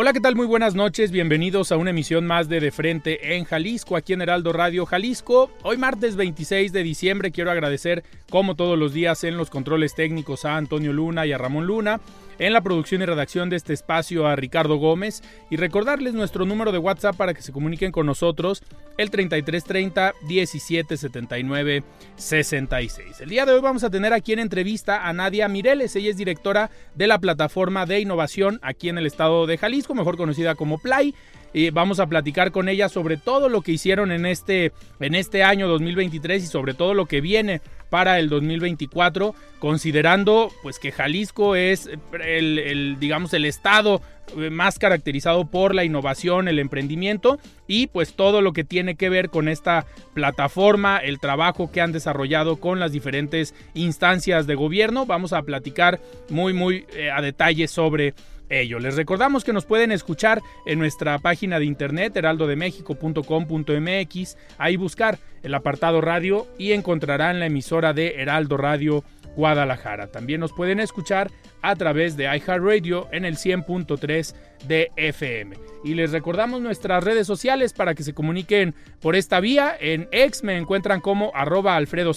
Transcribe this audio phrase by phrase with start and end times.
[0.00, 0.36] Hola, ¿qué tal?
[0.36, 1.10] Muy buenas noches.
[1.10, 5.50] Bienvenidos a una emisión más de De Frente en Jalisco, aquí en Heraldo Radio Jalisco.
[5.64, 10.44] Hoy martes 26 de diciembre quiero agradecer, como todos los días, en los controles técnicos
[10.44, 12.00] a Antonio Luna y a Ramón Luna
[12.38, 16.72] en la producción y redacción de este espacio a Ricardo Gómez y recordarles nuestro número
[16.72, 18.62] de WhatsApp para que se comuniquen con nosotros
[18.96, 21.84] el 3330 1779
[22.16, 23.20] 66.
[23.20, 26.16] El día de hoy vamos a tener aquí en entrevista a Nadia Mireles, ella es
[26.16, 30.78] directora de la plataforma de innovación aquí en el estado de Jalisco, mejor conocida como
[30.78, 31.14] Play.
[31.52, 35.42] Y vamos a platicar con ella sobre todo lo que hicieron en este, en este
[35.42, 37.60] año 2023 y sobre todo lo que viene
[37.90, 41.88] para el 2024, considerando pues que Jalisco es
[42.20, 44.02] el, digamos el estado
[44.50, 49.30] más caracterizado por la innovación, el emprendimiento y pues todo lo que tiene que ver
[49.30, 55.06] con esta plataforma, el trabajo que han desarrollado con las diferentes instancias de gobierno.
[55.06, 58.14] Vamos a platicar muy muy eh, a detalle sobre
[58.48, 58.78] ello.
[58.78, 65.54] Les recordamos que nos pueden escuchar en nuestra página de internet heraldodemexico.com.mx, ahí buscar el
[65.54, 69.04] apartado radio y encontrarán la emisora de Heraldo Radio
[69.36, 70.08] Guadalajara.
[70.08, 71.30] También nos pueden escuchar
[71.62, 74.34] a través de iHeartRadio en el 100.3
[74.66, 75.56] de FM.
[75.84, 79.76] Y les recordamos nuestras redes sociales para que se comuniquen por esta vía.
[79.78, 82.12] En X me encuentran como arroba Alfredo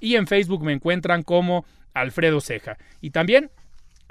[0.00, 1.64] y en Facebook me encuentran como
[1.94, 2.78] Alfredo Ceja.
[3.00, 3.50] Y también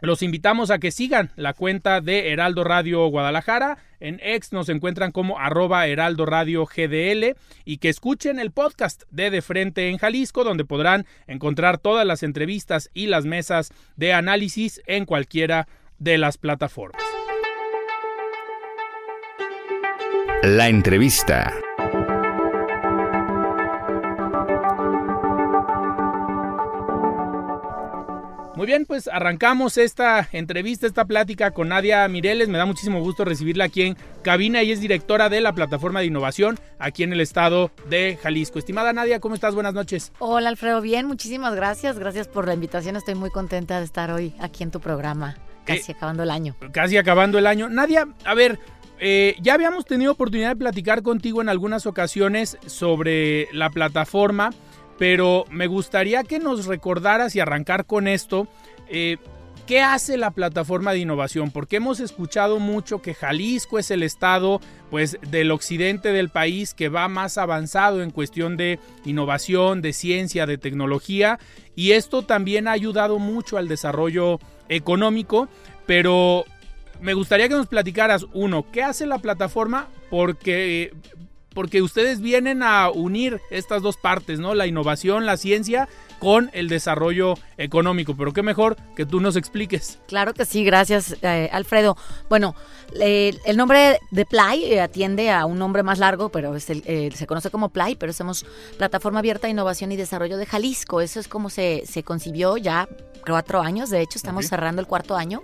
[0.01, 3.77] los invitamos a que sigan la cuenta de Heraldo Radio Guadalajara.
[3.99, 9.29] En ex nos encuentran como arroba Heraldo Radio GDL y que escuchen el podcast de
[9.29, 14.81] De Frente en Jalisco, donde podrán encontrar todas las entrevistas y las mesas de análisis
[14.85, 15.67] en cualquiera
[15.97, 17.03] de las plataformas.
[20.43, 21.53] La entrevista.
[28.59, 32.49] Muy bien, pues arrancamos esta entrevista, esta plática con Nadia Mireles.
[32.49, 34.59] Me da muchísimo gusto recibirla aquí en cabina.
[34.59, 38.59] Ella es directora de la plataforma de innovación aquí en el estado de Jalisco.
[38.59, 39.55] Estimada Nadia, ¿cómo estás?
[39.55, 40.11] Buenas noches.
[40.19, 41.97] Hola Alfredo, bien, muchísimas gracias.
[41.97, 42.97] Gracias por la invitación.
[42.97, 46.57] Estoy muy contenta de estar hoy aquí en tu programa, casi eh, acabando el año.
[46.73, 47.69] Casi acabando el año.
[47.69, 48.59] Nadia, a ver,
[48.99, 54.49] eh, ya habíamos tenido oportunidad de platicar contigo en algunas ocasiones sobre la plataforma
[54.99, 58.47] pero me gustaría que nos recordaras y arrancar con esto.
[58.89, 59.17] Eh,
[59.65, 61.51] ¿Qué hace la plataforma de innovación?
[61.51, 66.89] Porque hemos escuchado mucho que Jalisco es el estado pues del occidente del país que
[66.89, 71.39] va más avanzado en cuestión de innovación, de ciencia, de tecnología
[71.75, 74.39] y esto también ha ayudado mucho al desarrollo
[74.69, 75.47] económico,
[75.85, 76.45] pero
[76.99, 79.87] me gustaría que nos platicaras uno, ¿qué hace la plataforma?
[80.09, 80.91] Porque
[81.59, 84.53] porque ustedes vienen a unir estas dos partes, ¿no?
[84.53, 88.15] La innovación, la ciencia con el desarrollo económico.
[88.15, 89.99] Pero qué mejor que tú nos expliques.
[90.07, 91.97] Claro que sí, gracias eh, Alfredo.
[92.29, 92.55] Bueno,
[92.93, 97.27] el nombre de Play eh, atiende a un nombre más largo, pero es eh, se
[97.27, 98.45] conoce como Play, pero somos
[98.77, 101.01] Plataforma Abierta de Innovación y Desarrollo de Jalisco.
[101.01, 102.87] Eso es como se, se concibió ya
[103.27, 105.43] cuatro años, de hecho estamos cerrando el cuarto año.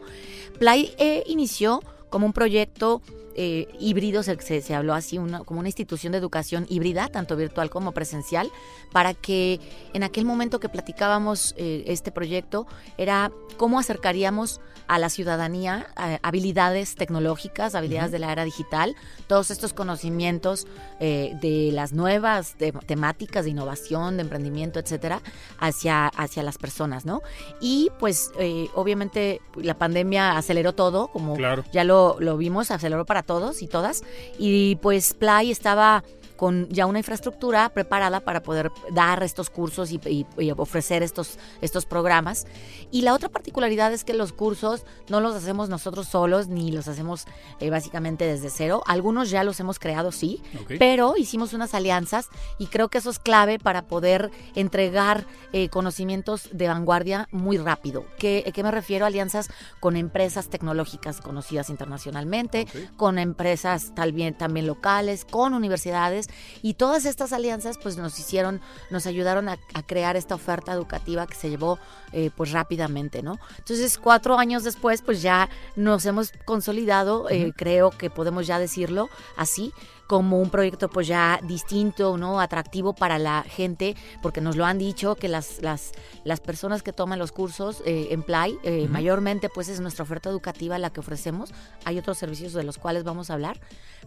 [0.59, 0.95] Play
[1.25, 3.01] inició como un proyecto
[3.37, 7.69] eh, híbridos, se, se, habló así, una, como una institución de educación híbrida, tanto virtual
[7.69, 8.49] como presencial,
[8.93, 9.59] para que
[9.93, 12.65] en aquel momento que platicábamos eh, este proyecto
[12.97, 15.87] era cómo acercaríamos a la ciudadanía
[16.21, 18.95] habilidades tecnológicas, habilidades de la era digital,
[19.25, 20.67] todos estos conocimientos
[20.99, 22.55] eh, de las nuevas
[22.85, 25.21] temáticas de innovación, de emprendimiento, etcétera,
[25.57, 27.21] hacia, hacia las personas, ¿no?
[27.59, 28.31] Y pues
[28.75, 31.35] obviamente la pandemia aceleró todo, como
[31.73, 34.03] ya lo, lo vimos, aceleró para todos y todas.
[34.37, 36.03] Y pues Play estaba
[36.35, 40.25] con ya una infraestructura preparada para poder dar estos cursos y,
[40.57, 42.45] ofrecer estos, estos programas.
[42.91, 46.87] Y la otra particularidad es que los cursos no los hacemos nosotros solos ni los
[46.87, 47.25] hacemos
[47.59, 48.83] eh, básicamente desde cero.
[48.85, 50.41] Algunos ya los hemos creado, sí,
[50.79, 56.49] pero hicimos unas alianzas y creo que eso es clave para poder entregar eh, conocimientos
[56.51, 58.05] de vanguardia muy rápido.
[58.17, 59.05] ¿Qué, ¿Qué, me refiero?
[59.05, 59.49] Alianzas
[59.79, 62.67] con empresas tecnológicas conocidas internacionalmente,
[62.97, 66.24] con empresas también, también locales, con universidades
[66.61, 71.35] y todas estas alianzas pues nos hicieron, nos ayudaron a, crear esta oferta educativa que
[71.35, 71.79] se llevó
[72.11, 73.39] eh, pues rápidamente, ¿no?
[73.57, 79.09] Entonces cuatro años después pues ya nos hemos consolidado, eh, creo que podemos ya decirlo
[79.35, 79.73] así,
[80.07, 82.39] como un proyecto pues ya distinto, ¿no?
[82.39, 85.91] Atractivo para la gente, porque nos lo han dicho que las, las,
[86.23, 90.29] las personas que toman los cursos eh, en Play, eh, mayormente pues es nuestra oferta
[90.29, 91.53] educativa la que ofrecemos.
[91.85, 93.59] Hay otros servicios de los cuales vamos a hablar,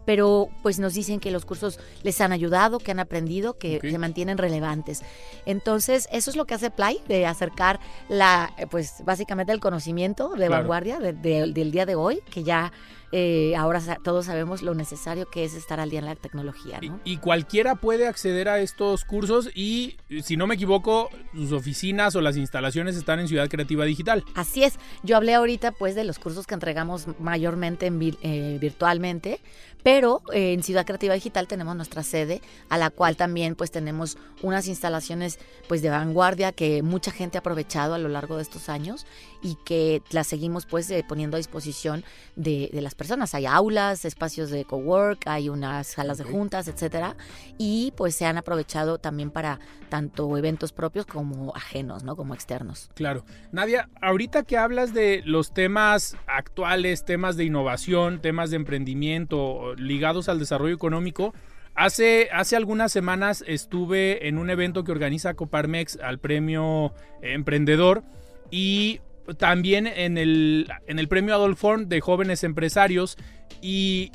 [0.05, 3.99] pero pues nos dicen que los cursos les han ayudado, que han aprendido, que se
[3.99, 5.03] mantienen relevantes.
[5.47, 10.49] Entonces, eso es lo que hace Play, de acercar la, pues básicamente el conocimiento de
[10.49, 12.73] vanguardia del día de hoy, que ya
[13.11, 16.81] eh, ahora todos sabemos lo necesario que es estar al día en la tecnología.
[17.05, 22.21] Y, cualquiera puede acceder a estos cursos y, si no me equivoco, sus oficinas o
[22.21, 24.25] las instalaciones están en Ciudad Creativa Digital.
[24.35, 24.79] Así es.
[25.03, 29.41] Yo hablé ahorita pues de los cursos que entregamos mayormente en, eh, virtualmente,
[29.83, 34.19] pero eh, en Ciudad Creativa Digital tenemos nuestra sede, a la cual también pues tenemos
[34.43, 35.39] unas instalaciones
[35.69, 39.07] pues de vanguardia que mucha gente ha aprovechado a lo largo de estos años
[39.43, 42.05] y que las seguimos pues poniendo a disposición
[42.37, 43.35] de, de las personas.
[43.35, 47.17] Hay aulas, espacios de cowork, hay unas salas de juntas, etcétera,
[47.59, 49.59] y pues se han aprovechado también para
[49.89, 52.17] tanto eventos propios como ajenos, ¿no?
[52.17, 52.91] Como externos.
[52.95, 53.25] Claro.
[53.53, 60.29] Nadia, ahorita que hablas de los temas actuales, temas de innovación, temas de emprendimiento ligados
[60.29, 61.33] al desarrollo económico,
[61.75, 66.93] Hace, hace, algunas semanas estuve en un evento que organiza Coparmex al premio
[67.23, 68.03] Emprendedor
[68.51, 69.01] y
[69.37, 73.17] también en el, en el premio Adolf Horn de jóvenes empresarios
[73.61, 74.11] y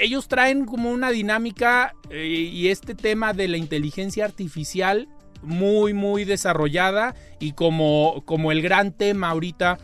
[0.00, 5.08] ellos traen como una dinámica eh, y este tema de la inteligencia artificial
[5.42, 9.78] muy muy desarrollada y como, como el gran tema ahorita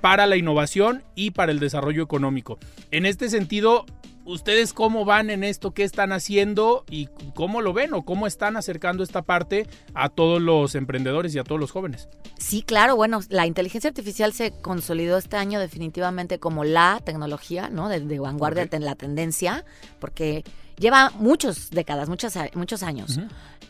[0.00, 2.58] para la innovación y para el desarrollo económico.
[2.90, 3.86] En este sentido,
[4.32, 5.72] ¿Ustedes cómo van en esto?
[5.72, 6.86] ¿Qué están haciendo?
[6.88, 11.38] ¿Y cómo lo ven o cómo están acercando esta parte a todos los emprendedores y
[11.38, 12.08] a todos los jóvenes?
[12.38, 12.96] Sí, claro.
[12.96, 17.90] Bueno, la inteligencia artificial se consolidó este año definitivamente como la tecnología, ¿no?
[17.90, 19.66] De, vanguardia en la tendencia,
[20.00, 20.44] porque
[20.78, 23.20] lleva muchos décadas, muchos, muchos años.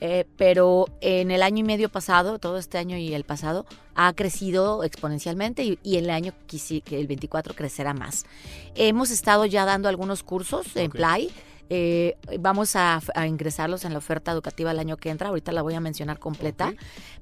[0.04, 4.12] Eh, pero en el año y medio pasado, todo este año y el pasado, ha
[4.14, 8.26] crecido exponencialmente y, en el año que el 24 crecerá más.
[8.74, 11.30] Hemos estado ya dando algunos cursos en Play.
[11.70, 15.28] Eh, vamos a, ingresarlos en la oferta educativa el año que entra.
[15.28, 16.74] Ahorita la voy a mencionar completa,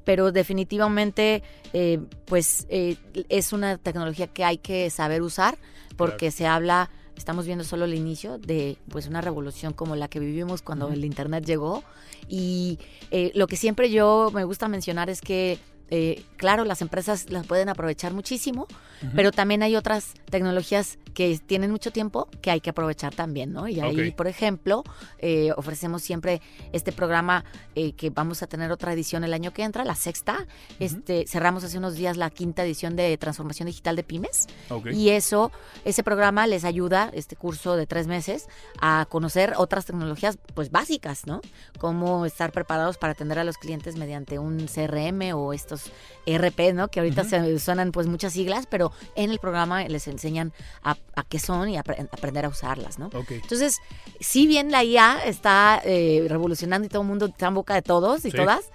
[0.04, 1.42] pero definitivamente,
[1.74, 5.58] eh, pues es una tecnología que hay que saber usar
[5.98, 6.88] porque se habla
[7.20, 11.04] estamos viendo solo el inicio de pues una revolución como la que vivimos cuando el
[11.04, 11.84] internet llegó.
[12.28, 12.78] Y
[13.10, 15.58] eh, lo que siempre yo me gusta mencionar es que
[15.90, 18.68] eh, claro, las empresas las pueden aprovechar muchísimo,
[19.16, 23.66] pero también hay otras tecnologías que tienen mucho tiempo que hay que aprovechar también, ¿no?
[23.66, 24.84] Y ahí, por ejemplo,
[25.18, 26.40] eh, ofrecemos siempre
[26.72, 27.44] este programa
[27.74, 30.46] eh, que vamos a tener otra edición el año que entra, la sexta.
[30.78, 34.46] este, cerramos hace unos días la quinta edición de Transformación Digital de Pymes.
[34.92, 35.50] Y eso,
[35.84, 38.48] ese programa les ayuda, este curso de tres meses,
[38.80, 41.40] a conocer otras tecnologías, pues básicas, ¿no?
[41.78, 45.79] Cómo estar preparados para atender a los clientes mediante un CRM o estos
[46.26, 46.88] ERP, ¿no?
[46.88, 50.96] Que ahorita se suenan pues muchas siglas, pero en el programa les enseñan a,
[51.28, 53.10] qué son y a, aprender a usarlas, ¿no?
[53.28, 53.78] Entonces,
[54.20, 57.82] si bien la IA está eh, revolucionando y todo el mundo está en boca de
[57.82, 58.70] todos y todas,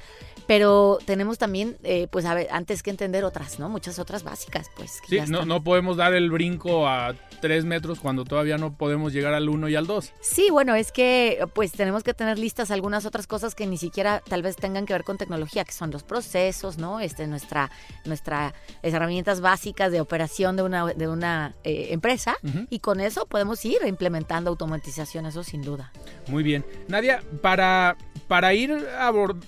[0.48, 3.70] pero tenemos también, eh, pues, a ver, antes que entender otras, ¿no?
[3.70, 5.02] Muchas otras básicas, pues.
[5.08, 9.34] Sí, no, no podemos dar el brinco a tres metros cuando todavía no podemos llegar
[9.34, 10.14] al uno y al dos.
[10.22, 14.22] Sí, bueno, es que, pues, tenemos que tener listas algunas otras cosas que ni siquiera
[14.28, 17.00] tal vez tengan que ver con tecnología, que son los procesos, ¿no?
[17.00, 17.72] Este, nuestra,
[18.06, 22.38] nuestra herramientas básicas de operación de una, de una eh, empresa,
[22.70, 25.92] y con eso podemos ir implementando automatización, eso sin duda.
[26.28, 26.66] Muy bien.
[26.88, 28.76] Nadia, para, para ir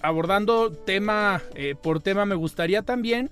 [0.02, 3.30] abordando tema eh, por tema, me gustaría también,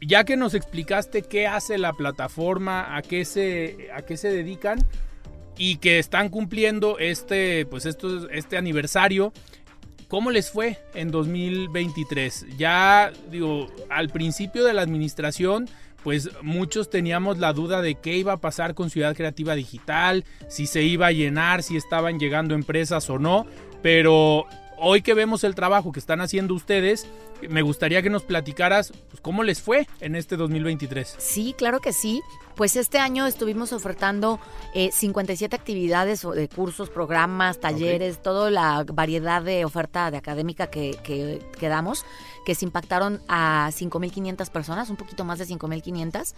[0.00, 4.78] ya que nos explicaste qué hace la plataforma, a qué se, a qué se dedican
[5.56, 9.32] y que están cumpliendo este, pues esto, este aniversario.
[10.08, 12.58] ¿Cómo les fue en 2023?
[12.58, 15.70] Ya digo, al principio de la administración,
[16.02, 20.66] pues muchos teníamos la duda de qué iba a pasar con Ciudad Creativa Digital, si
[20.66, 23.46] se iba a llenar, si estaban llegando empresas o no.
[23.82, 24.46] pero
[24.82, 27.06] hoy que vemos el trabajo que están haciendo ustedes,
[27.48, 31.14] me gustaría que nos platicaras pues, cómo les fue en este 2023.
[31.18, 32.20] Sí, claro que sí.
[32.56, 34.38] Pues este año estuvimos ofertando
[34.74, 40.98] eh, 57 actividades de cursos, programas, talleres, toda la variedad de oferta de académica que,
[41.02, 42.04] que, que damos,
[42.44, 46.34] que se impactaron a 5.500 personas, un poquito más de 5.500.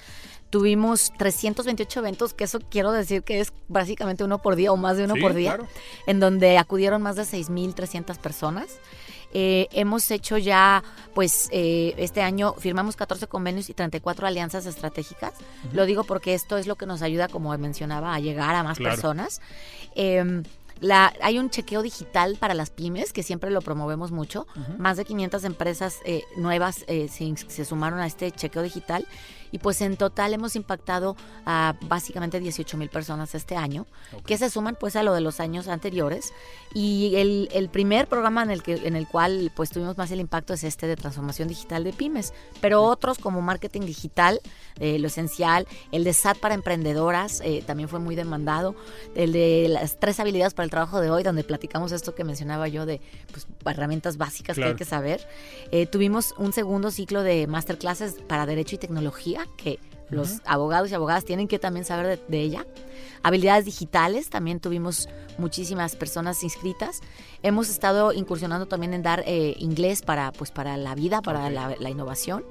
[0.50, 4.97] Tuvimos 328 eventos, que eso quiero decir que es básicamente uno por día o más
[4.97, 5.68] de uno Sí, por día, claro.
[6.06, 8.78] en donde acudieron más de 6.300 personas.
[9.34, 10.82] Eh, hemos hecho ya,
[11.14, 15.32] pues eh, este año firmamos 14 convenios y 34 alianzas estratégicas.
[15.72, 18.78] Lo digo porque esto es lo que nos ayuda, como mencionaba, a llegar a más
[18.78, 18.94] Claro.
[18.94, 19.40] personas.
[19.96, 20.42] Eh,
[20.80, 24.46] la, hay un chequeo digital para las pymes, que siempre lo promovemos mucho.
[24.76, 29.06] Más de 500 empresas eh, nuevas eh, se, se sumaron a este chequeo digital.
[29.54, 33.87] Y pues en total hemos impactado a básicamente 18 mil personas este año,
[34.26, 36.32] que se suman pues a lo de los años anteriores.
[36.75, 40.18] Y el, el primer programa en el, que, en el cual pues tuvimos más el
[40.18, 42.34] impacto es este de transformación digital de pymes.
[42.61, 44.40] Pero otros como marketing digital,
[44.80, 48.75] eh, lo esencial, el de SAT para emprendedoras eh, también fue muy demandado.
[49.14, 52.66] El de las tres habilidades para el trabajo de hoy, donde platicamos esto que mencionaba
[52.66, 55.25] yo de pues, herramientas básicas que hay que saber.
[55.70, 59.78] Eh, tuvimos un segundo ciclo de masterclasses para Derecho y Tecnología, que
[60.10, 62.66] los abogados y abogadas tienen que también saber de, de ella.
[63.22, 65.08] Habilidades digitales, también tuvimos
[65.38, 67.00] muchísimas personas inscritas.
[67.44, 71.76] Hemos estado incursionando también en dar eh, inglés para, pues, para la vida, para la,
[71.78, 72.42] la innovación.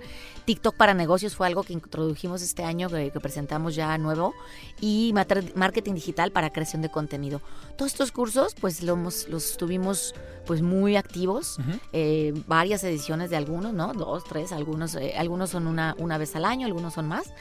[0.46, 4.36] TikTok para negocios fue algo que introdujimos este año, que, que presentamos ya nuevo.
[4.80, 5.12] Y
[5.56, 7.42] marketing digital para creación de contenido.
[7.76, 10.14] Todos estos cursos, pues lo hemos- los tuvimos
[10.46, 11.58] pues muy activos,
[11.92, 13.94] eh, varias ediciones de algunos, ¿no?
[13.94, 17.34] Dos, tres, algunos, eh, algunos son una, una vez al año, algunos son más.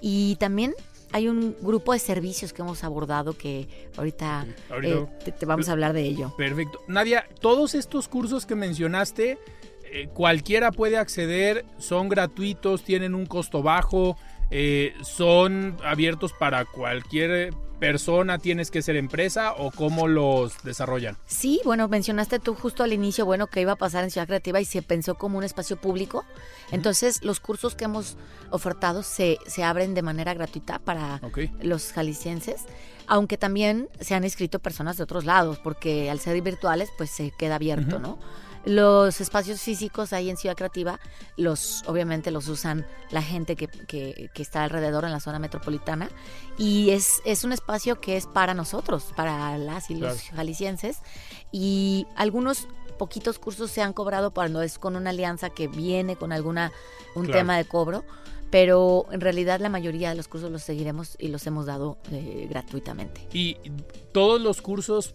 [0.00, 0.74] Y también
[1.14, 4.46] hay un grupo de servicios que hemos abordado que ahorita,
[4.82, 6.34] eh, te, te vamos a hablar de ello.
[6.36, 6.80] Perfecto.
[6.88, 9.38] Nadia, todos estos cursos que mencionaste,
[9.84, 14.16] eh, cualquiera puede acceder, son gratuitos, tienen un costo bajo,
[14.50, 21.16] eh, son abiertos para cualquier persona, tienes que ser empresa o cómo los desarrollan.
[21.26, 24.60] Sí, bueno, mencionaste tú justo al inicio, bueno, que iba a pasar en Ciudad Creativa
[24.60, 26.24] y se pensó como un espacio público.
[26.70, 28.16] Entonces, los cursos que hemos
[28.50, 31.40] ofertado se, se abren de manera gratuita para Ok.
[31.62, 32.62] los jaliscienses,
[33.06, 37.32] aunque también se han inscrito personas de otros lados, porque al ser virtuales, pues se
[37.32, 38.18] queda abierto, ¿no?
[38.64, 40.98] Los espacios físicos ahí en Ciudad Creativa,
[41.36, 46.08] los obviamente los usan la gente que, que- que está alrededor en la zona metropolitana
[46.56, 50.36] y es, es un espacio que es para nosotros, para las y los Claro.
[50.36, 50.98] jaliscienses
[51.52, 52.66] y algunos
[52.98, 56.72] poquitos cursos se han cobrado cuando es con una alianza que viene con alguna
[57.14, 57.40] un Claro.
[57.40, 58.04] tema de cobro,
[58.50, 62.46] pero en realidad la mayoría de los cursos los seguiremos y los hemos dado eh,
[62.48, 63.26] gratuitamente.
[63.32, 63.56] ¿Y
[64.12, 65.14] todos los cursos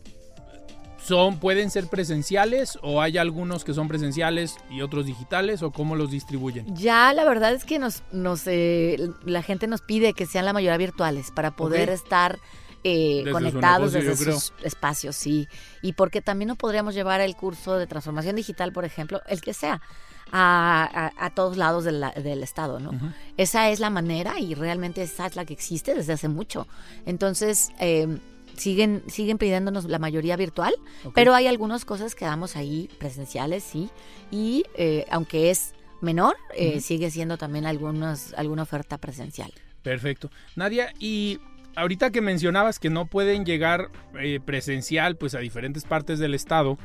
[1.03, 5.95] son pueden ser presenciales o hay algunos que son presenciales y otros digitales o cómo
[5.95, 6.75] los distribuyen?
[6.75, 10.53] Ya la verdad es que nos, nos eh, la gente nos pide que sean la
[10.53, 12.39] mayoría virtuales para poder estar
[12.83, 15.47] eh, Desde conectados negocio, desde sus espacios, sí.
[15.81, 19.53] Y porque también no podríamos llevar el curso de transformación digital, por ejemplo, el que
[19.53, 19.81] sea,
[20.31, 22.91] a, a- a todos lados de la- del estado, ¿no?
[23.35, 26.67] Esa es la manera y realmente esa es la que existe desde hace mucho.
[27.05, 28.07] Entonces, eh,
[28.59, 30.73] siguen, siguen pidiéndonos la mayoría virtual,
[31.13, 33.89] pero hay algunas cosas que damos ahí presenciales, sí.
[34.31, 39.51] Y eh, aunque es menor, eh, sigue siendo también algunos, alguna oferta presencial.
[39.81, 40.29] Perfecto.
[40.55, 41.39] Nadia, y
[41.75, 43.89] ahorita que mencionabas que no pueden llegar
[44.19, 46.77] eh, presencial pues a diferentes partes del estado,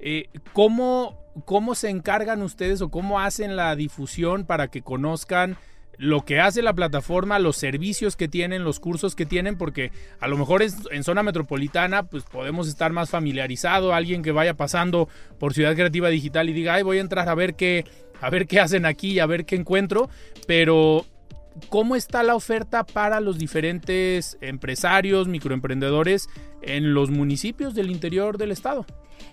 [0.00, 5.56] eh, ¿cómo, ¿cómo se encargan ustedes o cómo hacen la difusión para que conozcan
[6.02, 9.56] lo que hace la plataforma, los servicios que tienen, los cursos que tienen?
[9.56, 14.32] Porque a lo mejor es- en zona metropolitana pues podemos estar más familiarizado, alguien que
[14.32, 17.84] vaya pasando por Ciudad Creativa Digital y diga, ay, voy a entrar a ver qué,
[18.20, 20.10] a ver qué hacen aquí, a ver qué encuentro,
[20.46, 21.06] pero
[21.68, 26.30] ¿Cómo está la oferta para los diferentes empresarios, microemprendedores
[26.62, 28.86] en los municipios del interior del estado?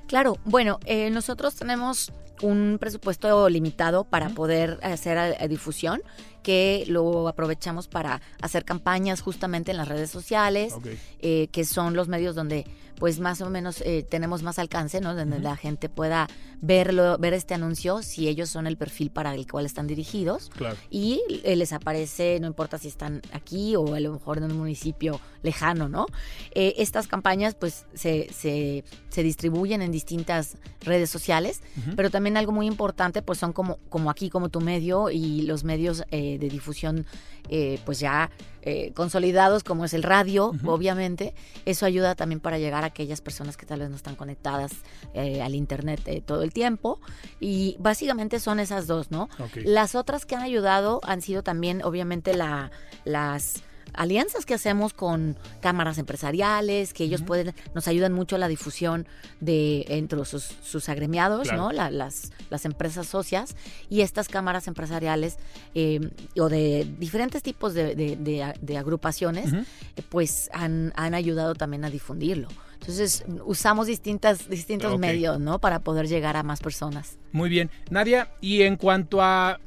[0.05, 2.11] Claro, bueno, eh, nosotros tenemos
[2.41, 6.01] un presupuesto limitado para poder hacer eh, difusión,
[6.43, 10.73] que lo aprovechamos para hacer campañas justamente en las redes sociales,
[11.19, 12.65] eh, que son los medios donde
[12.99, 15.15] pues más o menos eh, tenemos más alcance, ¿no?
[15.15, 16.27] Donde la gente pueda
[16.61, 20.49] verlo, ver este anuncio si ellos son el perfil para el cual están dirigidos.
[20.49, 20.75] Claro.
[20.89, 24.57] Y eh, les aparece, no importa si están aquí o a lo mejor en un
[24.57, 26.05] municipio lejano, ¿no?
[26.51, 31.61] Eh, estas campañas pues se, se, se distribuyen en distintas redes sociales,
[31.95, 35.63] pero también algo muy importante pues son como, como aquí, como tu medio y los
[35.63, 37.05] medios eh, de difusión
[37.49, 38.29] eh, pues ya
[38.61, 41.33] eh, consolidados como es el radio, obviamente.
[41.65, 44.71] Eso ayuda también para llegar a aquellas personas que tal vez no están conectadas
[45.15, 46.99] al internet todo el tiempo.
[47.39, 49.29] Y básicamente son esas dos, ¿no?
[49.63, 52.71] Las otras que han ayudado han sido también obviamente la,
[53.05, 58.47] las alianzas que hacemos con cámaras empresariales, que ellos pueden, nos ayudan mucho a la
[58.47, 59.07] difusión
[59.39, 61.71] de entre sus, agremiados, ¿no?
[61.71, 63.55] las, las empresas socias
[63.89, 65.37] y estas cámaras empresariales
[65.75, 65.99] eh,
[66.37, 72.47] o de diferentes tipos de, de, agrupaciones, eh, pues han, han ayudado también a difundirlo.
[72.79, 75.59] Entonces usamos distintas, distintos medios, ¿no?
[75.59, 77.17] Para poder llegar a más personas.
[77.31, 77.69] Muy bien.
[77.89, 79.59] Nadia, y en cuanto a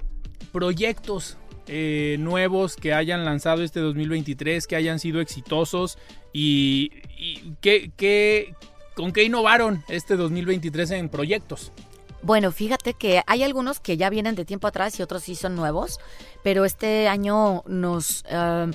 [0.50, 5.99] proyectos eh, nuevos que hayan lanzado este 2023, que hayan sido exitosos
[6.33, 6.90] y,
[7.61, 8.54] que,
[8.95, 11.73] con qué innovaron este 2023 en proyectos.
[12.23, 15.57] Bueno, fíjate que hay algunos que ya vienen de tiempo atrás y otros sí son
[15.57, 15.99] nuevos,
[16.45, 18.71] pero este año nos, eh,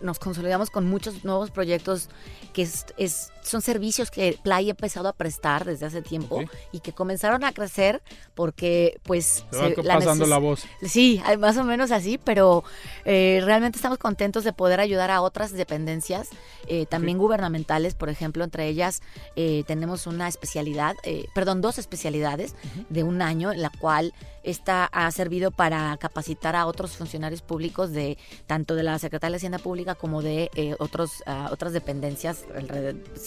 [0.00, 2.08] nos consolidamos con muchos nuevos proyectos
[2.52, 6.92] que es, son servicios que Play ha empezado a prestar desde hace tiempo y que
[6.92, 8.02] comenzaron a crecer
[8.34, 9.44] porque pues...
[9.50, 10.64] Se pasando la, voz.
[10.82, 12.64] Sí, más o menos así, pero
[13.04, 16.28] eh, realmente estamos contentos de poder ayudar a otras dependencias,
[16.66, 19.02] eh, también gubernamentales, por ejemplo, entre ellas
[19.36, 20.94] eh, tenemos una especialidad,
[21.34, 22.54] perdón, dos especialidades
[22.88, 24.12] de un año en la cual
[24.42, 29.36] esta ha servido para capacitar a otros funcionarios públicos de tanto de la Secretaría de
[29.38, 32.44] Hacienda Pública como de otros, ah, otras dependencias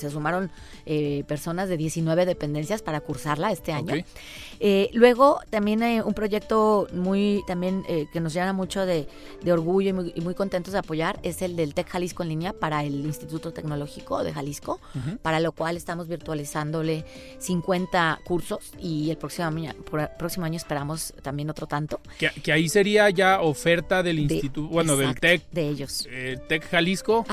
[0.09, 0.51] se sumaron
[0.85, 3.95] eh, personas de 19 dependencias para cursarla este año.
[4.59, 9.07] Eh, luego también un proyecto muy también eh, que nos llena mucho de,
[9.49, 13.05] orgullo y muy, contentos de apoyar es el del TEC Jalisco en línea para el
[13.05, 14.79] Instituto Tecnológico de Jalisco,
[15.21, 17.05] para lo cual estamos virtualizándole
[17.39, 19.73] 50 cursos y el próximo año,
[20.17, 21.99] próximo año esperamos también otro tanto.
[22.17, 25.43] Que, ahí sería ya oferta del instituto, bueno, del TEC.
[25.51, 26.07] De ellos.
[26.47, 27.25] TEC Jalisco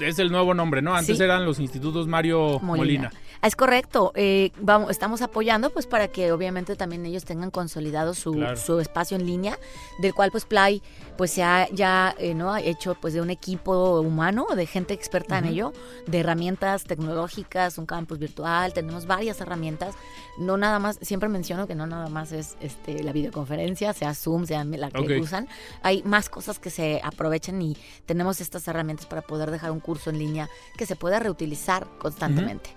[0.00, 0.94] es, el nuevo nombre, ¿no?
[0.94, 3.10] Antes eran los institutos Mario Molina.
[3.42, 4.12] Es correcto.
[4.14, 9.16] Eh, vamos, estamos apoyando pues para que obviamente también ellos tengan consolidado su, su espacio
[9.16, 9.58] en línea,
[9.98, 10.82] del cual pues Play
[11.16, 15.38] pues se ha ya eh, no hecho pues de un equipo humano, de gente experta
[15.38, 15.72] en ello,
[16.06, 19.94] de herramientas tecnológicas, un campus virtual, tenemos varias herramientas.
[20.38, 24.46] No nada más, siempre menciono que no nada más es este la videoconferencia, sea Zoom,
[24.46, 25.48] sea la que usan.
[25.82, 30.10] Hay más cosas que se aprovechan y tenemos estas herramientas para poder dejar un curso
[30.10, 32.70] en línea que se pueda reutilizar constantemente.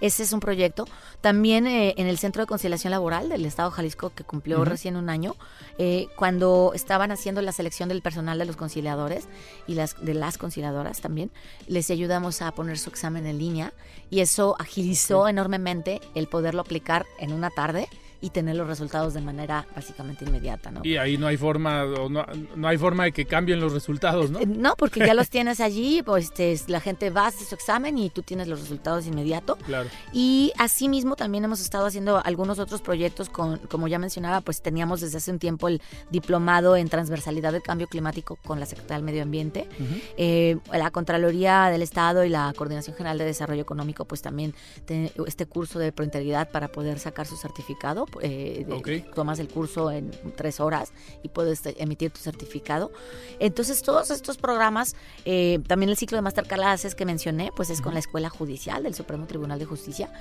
[0.00, 0.86] Ese es un proyecto.
[1.20, 4.96] También eh, en el Centro de Conciliación Laboral del Estado de Jalisco, que cumplió recién
[4.96, 5.36] un año,
[5.78, 9.28] eh, cuando estaban haciendo la selección del personal de los conciliadores
[9.66, 11.30] y las de las conciliadoras también,
[11.66, 13.72] les ayudamos a poner su examen en línea
[14.10, 17.88] y eso agilizó enormemente el poderlo aplicar en una tarde
[18.26, 20.80] y tener los resultados de manera básicamente inmediata, ¿no?
[20.82, 24.40] Y ahí no hay forma, no, no hay forma de que cambien los resultados, ¿no?
[24.40, 27.54] Eh, no, porque ya los tienes allí, pues este, la gente va a hacer su
[27.54, 29.56] examen y tú tienes los resultados inmediato.
[29.64, 29.88] Claro.
[30.12, 35.02] Y asimismo también hemos estado haciendo algunos otros proyectos con, como ya mencionaba, pues teníamos
[35.02, 39.04] desde hace un tiempo el diplomado en transversalidad del cambio climático con la Secretaría del
[39.04, 39.68] Medio Ambiente.
[40.16, 44.52] Eh, la Contraloría del Estado y la Coordinación General de Desarrollo Económico, pues también
[45.26, 48.66] este curso de prointegridad para poder sacar su certificado eh,
[49.14, 52.90] tomas el curso en tres horas y puedes emitir tu certificado.
[53.38, 57.80] Entonces, todos estos programas, eh, también el ciclo de Master Classes que mencioné, pues es
[57.80, 60.12] con la Escuela Judicial del Supremo Tribunal de Justicia.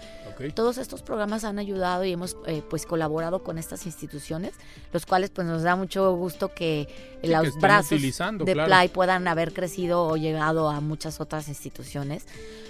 [0.54, 4.54] Todos estos programas han ayudado y hemos eh, pues colaborado con estas instituciones,
[4.92, 6.88] los cuales pues nos da mucho gusto que
[7.24, 12.26] los brazos de Play puedan haber crecido o llegado a muchas otras instituciones,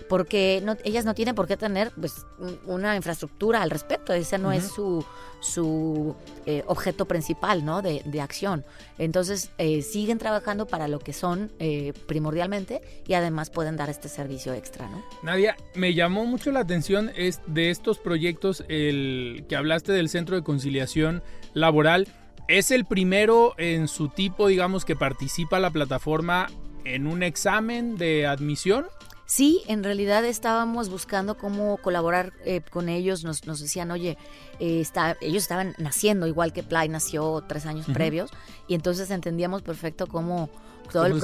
[0.09, 2.25] porque ellas no tienen por qué tener pues
[2.65, 5.04] una infraestructura al respecto, ese no es su
[5.45, 6.15] su
[6.45, 7.81] eh, objeto principal ¿no?
[7.81, 8.65] de, acción.
[8.97, 14.09] Entonces eh, siguen trabajando para lo que son eh, primordialmente y además pueden dar este
[14.09, 14.89] servicio extra.
[14.89, 15.03] ¿no?
[15.21, 20.35] Nadia, me llamó mucho la atención es de estos proyectos el que hablaste del Centro
[20.35, 21.21] de Conciliación
[21.53, 22.07] Laboral.
[22.47, 26.47] Es el primero en su tipo, digamos, que participa la plataforma
[26.83, 28.85] en un examen de admisión.
[29.25, 33.23] Sí, en realidad estábamos buscando cómo colaborar eh, con ellos.
[33.23, 34.17] Nos, nos decían, oye,
[34.59, 38.31] eh, está, ellos estaban naciendo igual que Play nació tres años previos
[38.67, 40.49] y entonces entendíamos perfecto cómo
[40.91, 41.19] todo el,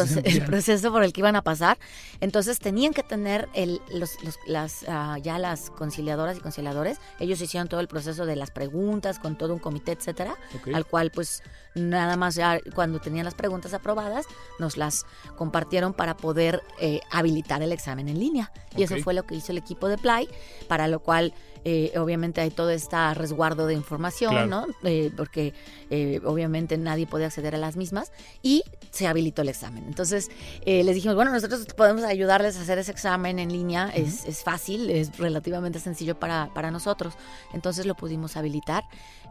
[0.46, 1.78] proceso por el que iban a pasar.
[2.20, 7.00] Entonces tenían que tener el, los, las, ah, ya las conciliadoras y conciliadores.
[7.20, 10.36] Ellos hicieron todo el proceso de las preguntas con todo un comité, etcétera,
[10.74, 11.44] al cual pues
[11.76, 14.26] nada más ya cuando tenían las preguntas aprobadas
[14.60, 15.06] nos las
[15.38, 18.52] compartieron para poder eh, habilitar el examen en línea.
[18.76, 20.28] Y eso fue lo que hizo el equipo de Play,
[20.68, 24.48] para lo cual eh, obviamente hay todo este resguardo de información, Claro.
[24.48, 24.68] ¿no?
[24.84, 25.54] Eh, porque
[25.90, 29.84] eh, obviamente nadie puede acceder a las mismas y se habilitó el examen.
[29.88, 30.30] Entonces
[30.66, 34.44] eh, les dijimos, bueno, nosotros podemos ayudarles a hacer ese examen en línea, es, es
[34.44, 37.14] fácil, es relativamente sencillo para, para nosotros.
[37.54, 38.84] Entonces lo pudimos habilitar.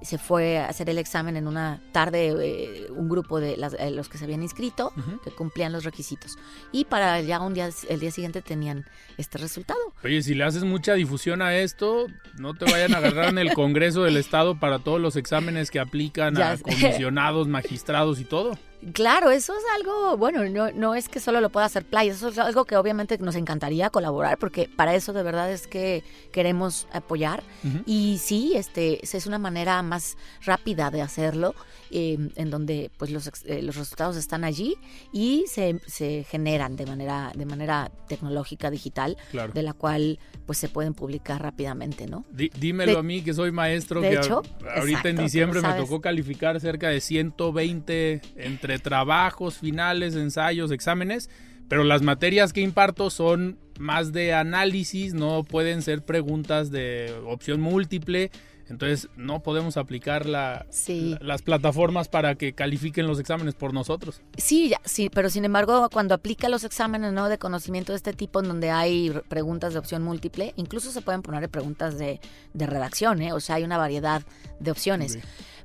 [0.03, 3.91] Se fue a hacer el examen en una tarde eh, un grupo de las- eh,
[3.91, 6.39] los que se habían inscrito, que cumplían los requisitos.
[6.73, 8.87] Y para ya un día, el día siguiente tenían
[9.19, 9.79] este resultado.
[10.03, 12.07] Oye, si le haces mucha difusión a esto,
[12.39, 15.81] no te vayan a agarrar en el Congreso del Estado para todos los exámenes que
[15.81, 16.63] aplican Ya a sé.
[16.63, 18.59] comisionados, magistrados y todo.
[18.95, 22.29] Claro, eso es algo, bueno, no, no es que solo lo pueda hacer Play, eso
[22.29, 26.89] es algo que obviamente nos encantaría colaborar, porque para eso de verdad es que queremos
[26.93, 27.43] apoyar.
[27.85, 31.55] Y sí, este es una manera más rápida de hacerlo,
[31.91, 34.77] eh, en donde pues los, eh, los resultados están allí
[35.13, 39.53] y se, se generan de manera, de manera tecnológica, digital, Claro.
[39.53, 42.25] de la cual pues se pueden publicar rápidamente, ¿no?
[42.33, 44.43] Di- dímelo De- a mí que soy maestro, de que hecho,
[44.77, 51.29] ahorita en diciembre me tocó calificar cerca de 120 entre trabajos, finales, ensayos, exámenes,
[51.69, 57.61] pero las materias que imparto son más de análisis, no pueden ser preguntas de opción
[57.61, 58.31] múltiple.
[58.71, 61.17] Entonces no podemos aplicar la- Sí.
[61.21, 64.21] la- las plataformas para que califiquen los exámenes por nosotros.
[64.37, 67.29] Sí, ya- sí, pero sin embargo, cuando aplica los exámenes ¿no?
[67.29, 71.01] de conocimiento de este tipo, en donde hay re- preguntas de opción múltiple, incluso se
[71.03, 72.21] pueden poner preguntas de,
[72.55, 73.33] de redacción, ¿eh?
[73.33, 74.23] o sea, hay una variedad
[74.61, 75.19] de opciones.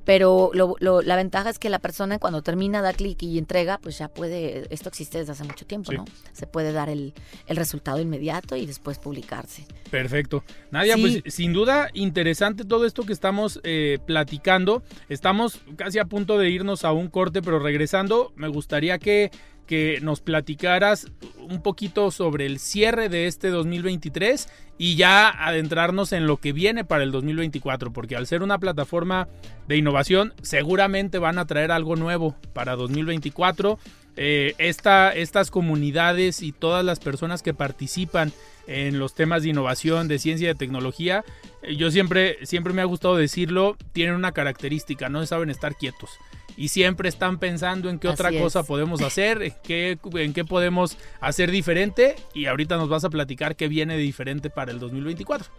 [0.06, 3.76] Pero lo- lo- la ventaja es que la persona cuando termina, da clic y entrega,
[3.78, 5.98] pues ya puede, esto existe desde hace mucho tiempo, Sí.
[5.98, 6.04] ¿no?
[6.32, 7.12] Se puede dar el,
[7.48, 9.66] el resultado inmediato y después publicarse.
[9.90, 10.44] Perfecto.
[10.70, 11.20] Nadia, Sí.
[11.22, 14.82] pues sin duda interesante todo esto que estamos eh, platicando.
[15.08, 19.30] Estamos casi a punto de irnos a un corte, pero regresando, me gustaría que,
[19.66, 21.08] que nos platicaras
[21.40, 24.48] un poquito sobre el cierre de este 2023
[24.78, 29.28] y ya adentrarnos en lo que viene para el 2024, porque al ser una plataforma
[29.68, 33.78] de innovación, seguramente van a traer algo nuevo para 2024.
[34.18, 38.32] Eh, esta, estas comunidades y todas las personas que participan
[38.66, 41.24] en los temas de innovación, de ciencia y de tecnología,
[41.62, 46.10] eh, yo siempre, siempre me ha gustado decirlo, tienen una característica, no saben estar quietos.
[46.56, 50.96] Y siempre están pensando en qué otra cosa podemos hacer, en qué, en qué podemos
[51.20, 52.16] hacer diferente.
[52.34, 55.50] Y ahorita nos vas a platicar qué viene de diferente para el 2024.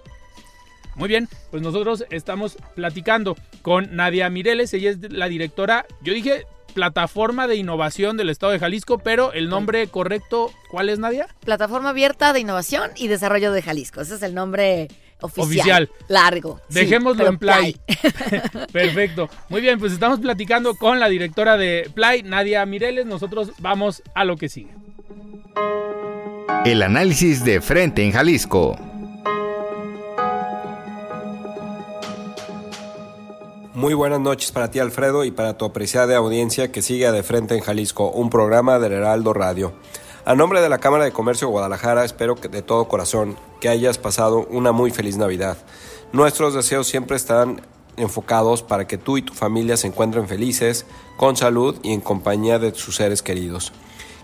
[0.96, 6.46] Muy bien, pues nosotros estamos platicando con Nadia Mireles, ella es la directora, yo dije
[6.74, 11.28] plataforma de innovación del estado de Jalisco, pero el nombre correcto, ¿cuál es Nadia?
[11.44, 14.02] Plataforma Abierta de Innovación y Desarrollo de Jalisco.
[14.02, 14.88] Ese es el nombre
[15.22, 15.48] oficial.
[15.48, 15.90] Oficial.
[16.08, 16.62] Largo.
[16.70, 17.78] Dejémoslo en Play.
[18.72, 19.30] Perfecto.
[19.50, 23.06] Muy bien, pues estamos platicando con la directora de Play, Nadia Mireles.
[23.06, 24.74] Nosotros vamos a lo que sigue.
[26.66, 28.78] El análisis de frente en Jalisco.
[33.78, 37.22] Muy buenas noches para ti Alfredo y para tu apreciada audiencia que sigue a de
[37.22, 39.74] frente en Jalisco, un programa del Heraldo Radio.
[40.28, 43.70] A nombre de la Cámara de Comercio de Guadalajara espero que de todo corazón que
[43.70, 45.58] hayas pasado una muy feliz Navidad.
[46.12, 47.62] Nuestros deseos siempre están
[47.96, 50.86] enfocados para que tú y tu familia se encuentren felices,
[51.16, 53.72] con salud y en compañía de sus seres queridos.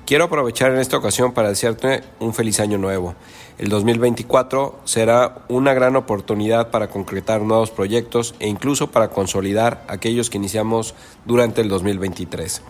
[0.05, 3.15] Quiero aprovechar en esta ocasión para desearte un feliz año nuevo.
[3.57, 10.29] El 2024 será una gran oportunidad para concretar nuevos proyectos e incluso para consolidar aquellos
[10.29, 12.61] que iniciamos durante el 2023.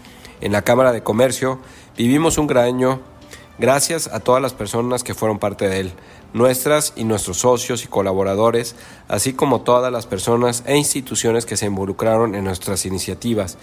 [0.41, 1.59] En la Cámara de Comercio
[1.97, 3.12] vivimos un gran año
[3.59, 5.91] gracias a todas las personas que fueron parte de él,
[6.33, 8.75] nuestras y nuestros socios y colaboradores,
[9.07, 13.57] así como todas las personas e instituciones que se involucraron en nuestras iniciativas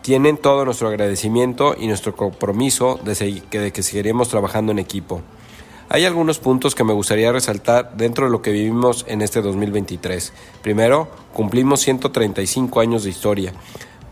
[0.00, 5.22] tienen todo nuestro agradecimiento y nuestro compromiso de, que- que seguiremos trabajando en equipo.
[5.90, 10.32] Hay algunos puntos que me gustaría resaltar dentro de lo que vivimos en este 2023.
[10.62, 13.52] Primero, cumplimos 135 años de historia.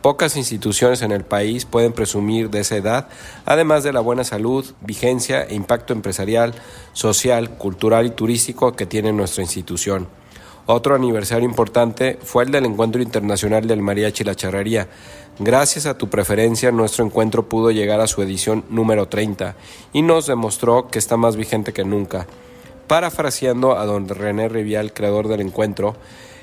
[0.06, 3.08] Pocas instituciones en el país pueden presumir de esa edad,
[3.44, 6.54] además de la buena salud, vigencia e impacto empresarial,
[6.92, 10.06] social, cultural y turístico que tiene nuestra institución.
[10.66, 14.86] Otro aniversario importante fue el del Encuentro Internacional del Mariachi y la Charrería.
[15.40, 19.56] Gracias a tu preferencia, nuestro encuentro pudo llegar a su edición número 30
[19.92, 22.28] y nos demostró que está más vigente que nunca.
[22.86, 25.96] Parafraseando a don René Rivial, creador del encuentro,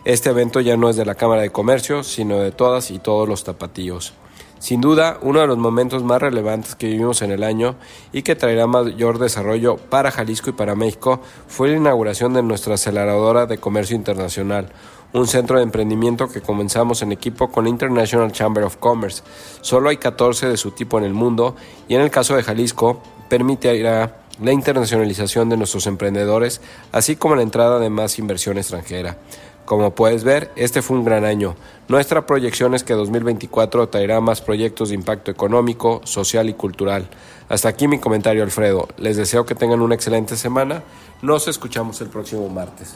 [0.06, 3.28] este evento ya no es de la Cámara de Comercio, sino de todas y todos
[3.28, 4.14] los tapatíos.
[4.60, 7.76] Sin duda, uno de los momentos más relevantes que vivimos en el año
[8.14, 12.76] y que traerá mayor desarrollo para Jalisco y para México fue la inauguración de nuestra
[12.76, 14.70] aceleradora de comercio internacional,
[15.12, 19.22] un centro de emprendimiento que comenzamos en equipo con la International Chamber of Commerce.
[19.62, 21.56] Solo hay 14 de su tipo en el mundo
[21.88, 26.62] y en el caso de Jalisco permitirá la internacionalización de nuestros emprendedores,
[26.92, 29.18] así como la entrada de más inversión extranjera.
[29.66, 31.56] Como puedes ver, este fue un gran año.
[31.88, 37.08] Nuestra proyección es que 2024 traerá más proyectos de impacto económico, social y cultural.
[37.50, 38.88] Hasta aquí mi comentario, Alfredo.
[38.98, 40.84] Les deseo que tengan una excelente semana.
[41.22, 42.96] Nos escuchamos el próximo martes.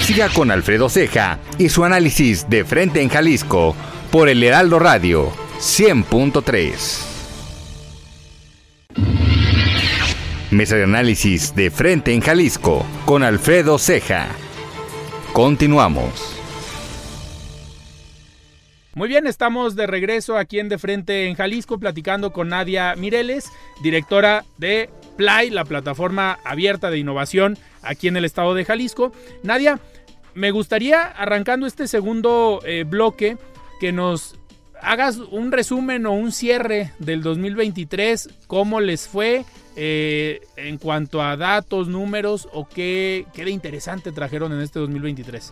[0.00, 3.76] Siga con Alfredo Ceja y su análisis de frente en Jalisco
[4.10, 7.10] por el Heraldo Radio 100.3.
[10.50, 14.26] Mesa de análisis de frente en Jalisco con Alfredo Ceja.
[15.32, 16.40] Continuamos.
[18.94, 23.50] Muy bien, estamos de regreso aquí en De Frente en Jalisco platicando con Nadia Mireles,
[23.80, 29.12] directora de Play, la plataforma abierta de innovación aquí en el estado de Jalisco.
[29.44, 29.78] Nadia,
[30.34, 33.38] me gustaría, arrancando este segundo eh, bloque,
[33.78, 34.36] que nos
[34.82, 39.44] hagas un resumen o un cierre del 2023, cómo les fue
[39.82, 45.50] eh, en cuanto a datos, números o qué, de interesante trajeron en este 2023.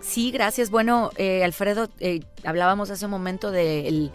[0.00, 0.68] Sí, gracias.
[0.72, 4.10] Bueno, eh, Alfredo, eh, hablábamos hace un momento de el,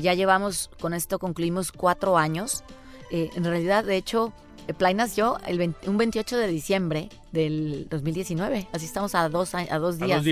[0.00, 2.64] ya llevamos con esto concluimos cuatro años.
[3.10, 4.32] en realidad, de hecho,
[4.72, 8.68] Play nació el un 28 de diciembre del 2019.
[8.72, 10.24] Así estamos a dos, a dos, días,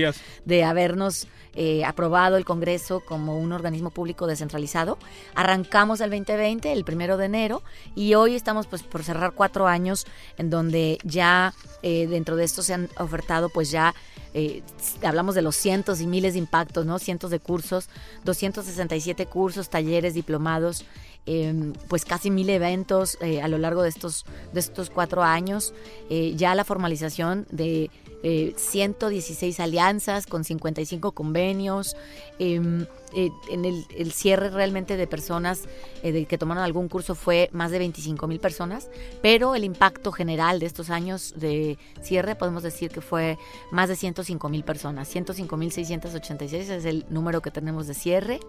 [0.45, 4.97] de habernos eh, aprobado el Congreso como un organismo público descentralizado.
[5.35, 7.61] Arrancamos el 2020, el primero de enero,
[7.95, 10.05] y hoy estamos pues por cerrar cuatro años
[10.37, 13.93] en donde ya eh, dentro de esto se han ofertado pues ya
[14.33, 14.63] eh,
[15.03, 16.97] hablamos de los cientos y miles de impactos, ¿no?
[16.97, 17.87] Cientos de cursos,
[18.23, 20.85] 267 cursos, talleres, diplomados,
[21.25, 25.73] Em, pues casi mil eventos eh, a lo largo de estos, de estos cuatro años,
[26.09, 27.89] eh, ya la formalización de
[28.23, 31.97] 116 eh, alianzas con 55 convenios,
[32.39, 35.63] em, eh, en el, cierre realmente de personas
[36.03, 38.87] eh, que tomaron algún curso fue más de 25 mil personas,
[39.21, 43.37] pero el impacto general de estos años de cierre podemos decir que fue
[43.71, 48.39] más de 105 mil personas, 105 mil 686 es el número que tenemos de cierre.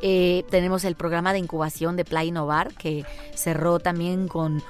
[0.00, 3.04] tenemos el programa de incubación de Play Innovar que
[3.34, 4.62] cerró también con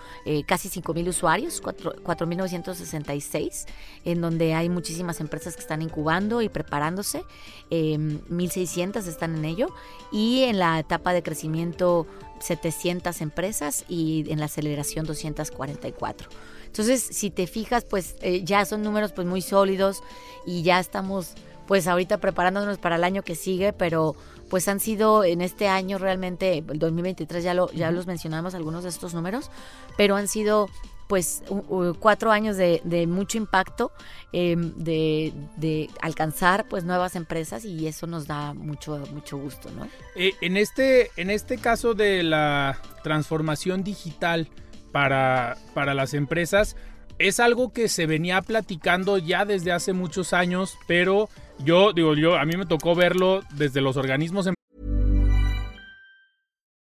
[0.47, 3.67] casi 5 mil usuarios, 4.966,
[4.05, 7.25] en donde hay muchísimas empresas que están incubando y preparándose.
[7.71, 9.69] 1.600 están en ello
[10.13, 12.07] y en la etapa de crecimiento
[12.41, 16.29] 700 empresas y en la aceleración 244.
[16.67, 20.03] Entonces, si te fijas, pues eh, ya son números pues muy sólidos
[20.47, 21.35] y ya estamos
[21.67, 24.17] pues ahorita preparándonos para el año que sigue, pero
[24.49, 28.85] pues han sido en este año realmente, el 2023 ya, lo, ya los mencionamos algunos
[28.85, 29.51] de estos números,
[29.97, 30.69] pero han sido
[31.09, 31.43] pues
[31.99, 33.91] cuatro años de, mucho impacto,
[34.33, 39.89] em, de, alcanzar pues nuevas empresas y eso nos da mucho, mucho gusto, ¿no?
[40.15, 44.49] Eh, en, este, en este caso de la transformación digital
[44.93, 46.77] para, para las empresas,
[47.19, 52.37] es algo que se venía platicando ya desde hace muchos años, pero yo digo, yo
[52.37, 54.47] a mí me tocó verlo desde los organismos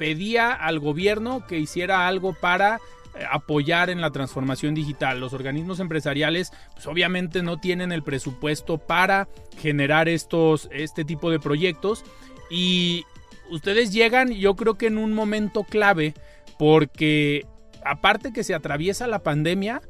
[0.00, 2.76] pedía al gobierno que hiciera algo para
[3.14, 5.20] eh, apoyar en la transformación digital.
[5.20, 11.38] Los organismos empresariales pues obviamente no tienen el presupuesto para generar estos este tipo de
[11.38, 12.02] proyectos
[12.50, 13.04] y
[13.50, 16.14] ustedes llegan yo creo que en un momento clave
[16.58, 17.46] porque
[17.84, 19.82] aparte que se atraviesa la pandemia,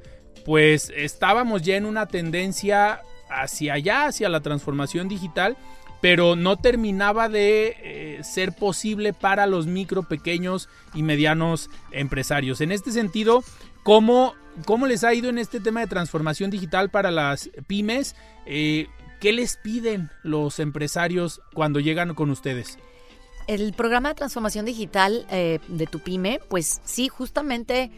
[0.45, 5.57] pues estábamos ya en una tendencia hacia allá, hacia la transformación digital
[6.01, 12.61] pero no terminaba de eh, ser posible para los micro, pequeños y medianos empresarios.
[12.61, 13.45] En este sentido,
[13.83, 14.35] ¿cómo,
[14.65, 18.17] cómo les ha ido en este tema de transformación digital para las pymes?
[18.47, 18.87] Eh,
[19.21, 22.79] ¿qué les piden los empresarios cuando llegan con ustedes?
[23.47, 27.91] El programa de transformación digital eh, de tu pyme, pues sí, justamente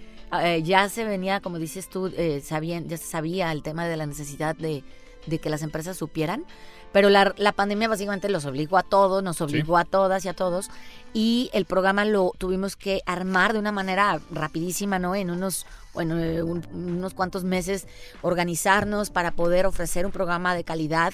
[0.63, 2.11] ya se venía, como dices tú,
[2.43, 4.83] sabían, ya se sabía el tema de la necesidad de
[5.27, 6.47] que las empresas supieran,
[6.93, 9.81] pero la, la, pandemia básicamente los obligó a todos, nos obligó sí.
[9.81, 10.71] a todas y a todos,
[11.15, 15.15] y el programa lo tuvimos que armar de una manera rapidísima, ¿no?
[15.15, 17.87] En unos, bueno, un, unos cuantos meses,
[18.21, 21.13] organizarnos para poder ofrecer un programa de calidad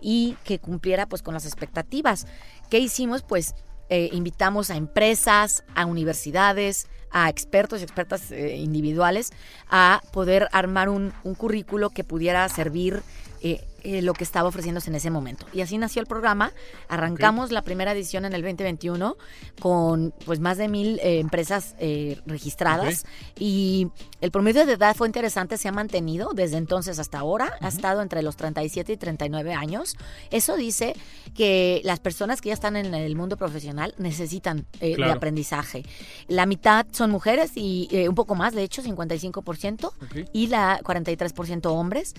[0.00, 2.26] y que cumpliera pues con las expectativas.
[2.68, 3.22] ¿Qué hicimos?
[3.22, 3.54] Pues
[3.88, 9.32] eh, invitamos a empresas, a universidades, a expertos y expertas eh, individuales
[9.68, 13.02] a poder armar un, un currículo que pudiera servir
[13.42, 15.46] eh, eh, lo que estaba ofreciéndose en ese momento.
[15.52, 16.52] Y así nació el programa.
[16.88, 17.54] Arrancamos okay.
[17.54, 19.16] la primera edición en el 2021
[19.60, 23.46] con pues más de mil eh, empresas eh, registradas okay.
[23.46, 23.88] y
[24.20, 27.66] el promedio de edad fue interesante, se ha mantenido desde entonces hasta ahora, uh -huh.
[27.66, 29.96] ha estado entre los 37 y 39 años.
[30.30, 30.94] Eso dice
[31.34, 35.04] que las personas que ya están en el mundo profesional necesitan claro.
[35.06, 35.84] de aprendizaje.
[36.28, 40.24] La mitad son mujeres y un poco más, de hecho, 55% okay.
[40.32, 42.14] y la 43% hombres.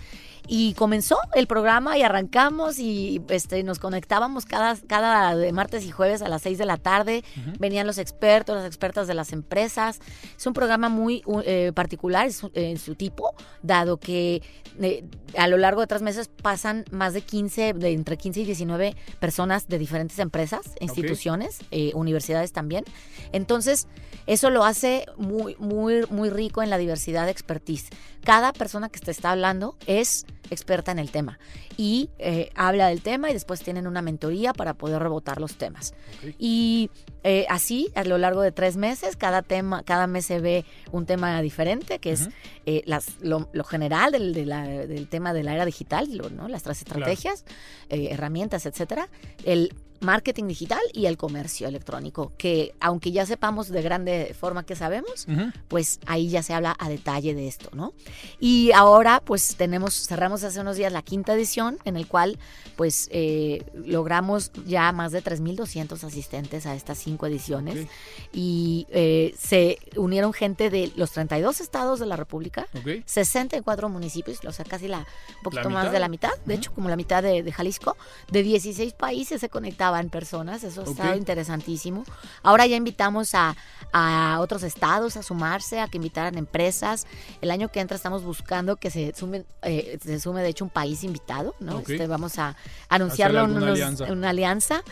[0.47, 6.21] Y comenzó el programa y arrancamos y este, nos conectábamos cada, cada martes y jueves
[6.21, 7.25] a las 6 de la tarde.
[7.35, 7.59] Uh -huh.
[7.59, 9.99] Venían los expertos, las expertas de las empresas.
[10.37, 13.33] Es un programa muy eh, particular en su tipo,
[13.63, 14.41] dado que
[14.79, 15.03] eh,
[15.37, 18.95] a lo largo de tres meses pasan más de 15, de entre 15 y 19
[19.19, 21.89] personas de diferentes empresas, instituciones, okay.
[21.89, 22.85] eh, universidades también.
[23.33, 23.89] Entonces,
[24.25, 27.89] eso lo hace muy, muy, muy rico en la diversidad de expertise.
[28.23, 31.39] Cada persona que te está hablando es experta en el tema
[31.77, 35.93] y eh, habla del tema y después tienen una mentoría para poder rebotar los temas.
[36.17, 36.35] Okay.
[36.37, 36.89] Y
[37.23, 41.05] eh, así, a lo largo de tres meses, cada tema, cada mes se ve un
[41.05, 42.27] tema diferente, que uh -huh.
[42.27, 42.29] es
[42.65, 46.29] eh, las, lo, lo, general del, de la, del, tema de la era digital, lo,
[46.29, 46.47] ¿no?
[46.47, 47.43] las tres estrategias,
[47.87, 48.03] claro.
[48.09, 49.09] herramientas, etcétera.
[49.45, 54.75] El marketing digital y el comercio electrónico, que aunque ya sepamos de grande forma que
[54.75, 55.53] sabemos, uh -huh.
[55.67, 57.93] pues ahí ya se habla a detalle de esto, ¿no?
[58.39, 62.39] Y ahora pues tenemos, cerramos hace unos días la quinta edición en el cual
[62.75, 67.87] pues eh, logramos ya más de 3.200 asistentes a estas cinco ediciones okay.
[68.33, 73.03] y eh, se unieron gente de los 32 estados de la República, okay.
[73.05, 76.47] 64 municipios, o sea, casi la, un poquito ¿La más de la mitad, de uh
[76.47, 76.57] -huh.
[76.57, 77.95] hecho como la mitad de, de Jalisco,
[78.31, 80.93] de 16 países se conectaban en personas, eso okay.
[80.93, 82.03] está interesantísimo.
[82.43, 83.55] Ahora ya invitamos a,
[83.91, 87.05] a, otros estados a sumarse, a que invitaran empresas.
[87.41, 90.69] El año que entra estamos buscando que se sume, eh, se sume de hecho un
[90.69, 91.77] país invitado, ¿no?
[91.79, 91.95] Okay.
[91.95, 92.55] Este, vamos a
[92.89, 94.05] anunciarlo en alianza.
[94.05, 94.83] una alianza.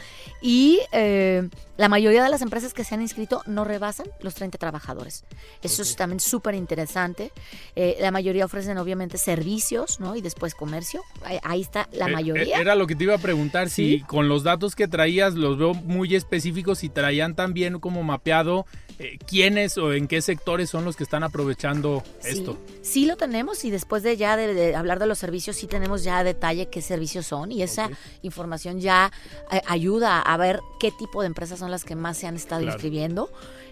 [0.41, 4.57] Y eh, la mayoría de las empresas que se han inscrito no rebasan los 30
[4.57, 5.23] trabajadores.
[5.61, 5.91] Eso okay.
[5.91, 7.31] es también súper interesante.
[7.75, 10.17] Eh, la mayoría ofrecen obviamente servicios, ¿no?
[10.17, 11.01] Y después comercio.
[11.23, 12.59] Ahí, ahí está la mayoría.
[12.59, 13.99] Era lo que te iba a preguntar, ¿Sí?
[13.99, 18.65] si con los datos que traías los veo muy específicos y traían también como mapeado
[18.99, 22.57] eh, quiénes o en qué sectores son los que están aprovechando sí, esto.
[22.81, 26.03] Sí lo tenemos y después de ya de, de, hablar de los servicios sí tenemos
[26.03, 27.97] ya a detalle qué servicios son y esa okay.
[28.23, 29.11] información ya
[29.51, 32.61] eh, ayuda a ver qué tipo de empresas son las que más se han estado
[32.61, 32.75] claro.
[32.75, 33.29] inscribiendo.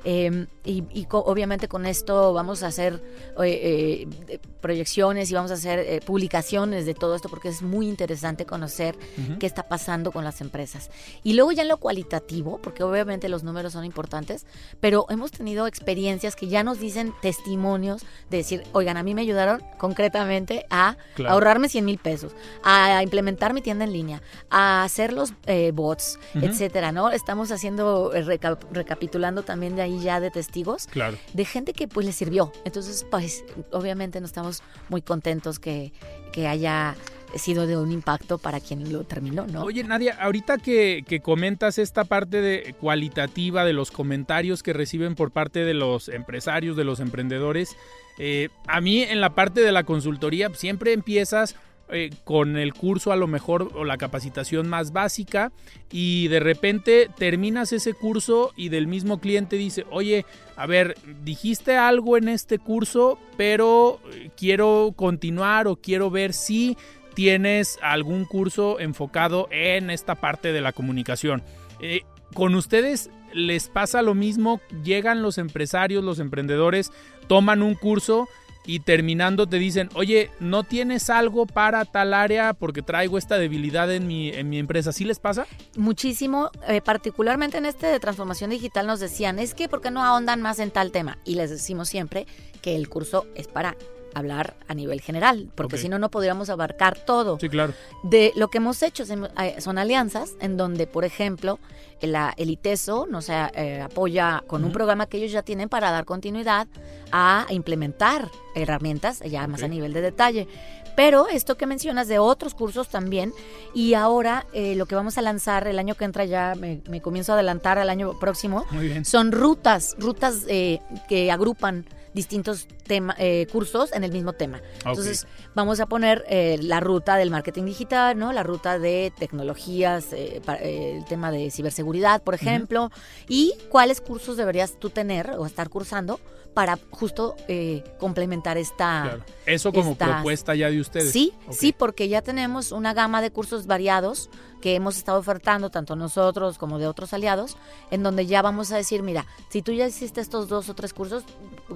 [0.10, 3.02] Eh, y, y co obviamente con esto vamos a hacer
[3.44, 7.90] eh, eh, proyecciones y vamos a hacer eh, publicaciones de todo esto porque es muy
[7.90, 9.38] interesante conocer uh -huh.
[9.38, 10.92] qué está pasando con las empresas.
[11.24, 14.46] Y luego ya en lo cualitativo, porque obviamente los números son importantes,
[14.80, 19.24] pero hemos tenido experiencias que ya nos dicen testimonios de decir, oigan, a mí me
[19.24, 21.34] ayudaron concretamente a claro.
[21.34, 25.34] ahorrarme 100 mil pesos, a implementar mi tienda en línea, a hacer los
[25.74, 26.50] bots, uh -huh.
[26.50, 27.10] etcétera, ¿no?
[27.12, 31.18] Estamos haciendo, reca recapitulando también de ahí ya de testigos claro.
[31.34, 32.52] de gente que pues le sirvió.
[32.66, 35.92] Entonces, pues obviamente no estamos muy contentos que,
[36.32, 36.96] que haya
[37.36, 39.64] sido de un impacto para quien lo terminó, ¿no?
[39.64, 45.16] Oye, Nadia, ahorita que, que, comentas esta parte de cualitativa de los comentarios que reciben
[45.16, 47.76] por parte de los empresarios, de los emprendedores,
[48.18, 51.56] eh, a mí en la parte de la consultoría siempre empiezas
[51.90, 55.54] eh, con el curso a lo mejor o la capacitación más básica
[55.90, 60.26] y de repente terminas ese curso y del mismo cliente dice, oye,
[60.58, 66.78] a ver, dijiste algo en este curso, pero eh, quiero continuar o quiero ver si
[67.14, 71.42] tienes algún curso enfocado en esta parte de la comunicación.
[71.80, 72.02] Eh,
[72.34, 76.92] con ustedes les pasa lo mismo, llegan los empresarios, los emprendedores,
[77.28, 78.28] toman un curso
[78.68, 83.92] y terminando te dicen, oye, ¿no tienes algo para tal área porque traigo esta debilidad
[83.92, 84.92] en mi, en mi empresa?
[84.92, 85.48] ¿Sí les pasa?
[85.78, 90.04] Muchísimo, eh, particularmente en este de transformación digital nos decían, es que ¿por qué no
[90.04, 91.18] ahondan más en tal tema?
[91.24, 92.28] Y les decimos siempre
[92.62, 93.78] que el curso es para
[94.14, 97.38] hablar a nivel general, porque si no, no podríamos abarcar todo.
[97.40, 97.74] Sí, claro.
[98.04, 101.60] De lo que hemos hecho eh, son alianzas en donde, por ejemplo,
[102.02, 106.06] la, el ITESO nos eh, apoya con un programa que ellos ya tienen para dar
[106.06, 106.68] continuidad
[107.12, 110.48] a implementar herramientas ya más a nivel de detalle.
[110.96, 113.32] Pero esto que mencionas de otros cursos también,
[113.76, 117.02] y ahora eh, lo que vamos a lanzar el año que entra ya, me, me
[117.02, 119.06] comienzo a adelantar al año próximo, Muy bien.
[119.06, 121.86] son rutas, rutas eh, que agrupan
[122.18, 124.60] distintos tema, eh, cursos en el mismo tema.
[124.86, 128.34] Entonces, vamos a poner eh, la ruta del marketing digital, ¿no?
[128.34, 132.92] La ruta de tecnologías, eh, eh, el tema de ciberseguridad, por ejemplo,
[133.30, 136.20] y cuáles cursos deberías tú tener o estar cursando
[136.56, 139.04] para justo eh, complementar esta...
[139.04, 139.24] Claro.
[139.46, 141.12] Eso como estas- propuesta ya de ustedes.
[141.12, 145.96] Sí, sí, porque ya tenemos una gama de cursos variados que hemos estado ofertando tanto
[145.96, 147.58] nosotros como de otros aliados,
[147.92, 150.94] en donde ya vamos a decir, mira, si tú ya hiciste estos dos o tres
[150.94, 151.24] cursos,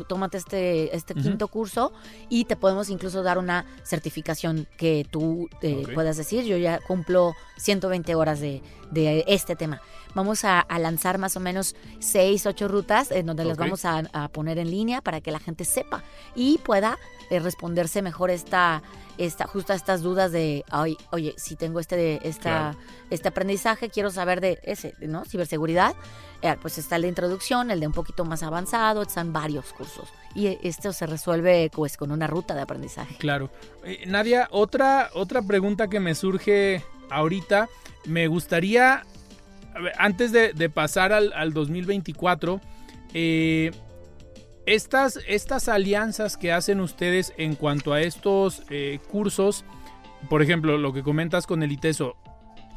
[0.08, 1.92] tómate este, este quinto curso
[2.30, 7.34] y te podemos incluso dar una certificación que tú eh, puedas decir, yo ya cumplo
[7.58, 8.62] 120 horas de,
[8.92, 9.82] de este tema.
[10.14, 14.04] Vamos a, a lanzar más o menos seis, ocho rutas en donde las vamos a,
[14.14, 16.04] a poner en línea para que la gente sepa
[16.36, 16.98] y pueda
[17.30, 18.82] eh, responderse mejor esta,
[19.18, 22.42] esta, justo a estas dudas de, "Ay, oye, si tengo este, esta,
[22.74, 22.78] Claro.
[23.10, 25.24] este aprendizaje, quiero saber de ese, ¿no?
[25.26, 25.96] Ciberseguridad.
[26.42, 30.10] Eh, pues está el de introducción, el de un poquito más avanzado, están varios cursos.
[30.34, 33.16] Y esto se resuelve pues con una ruta de aprendizaje.
[33.18, 33.50] Claro.
[33.86, 37.70] Eh, Nadia, otra, otra pregunta que me surge ahorita,
[38.06, 39.06] me gustaría,
[39.98, 42.62] antes de, pasar al, al 2024,
[43.14, 43.72] eh,
[44.66, 49.66] estas, estas alianzas que hacen ustedes en cuanto a estos eh, cursos,
[50.30, 52.16] por ejemplo, lo que comentas con el ITESO,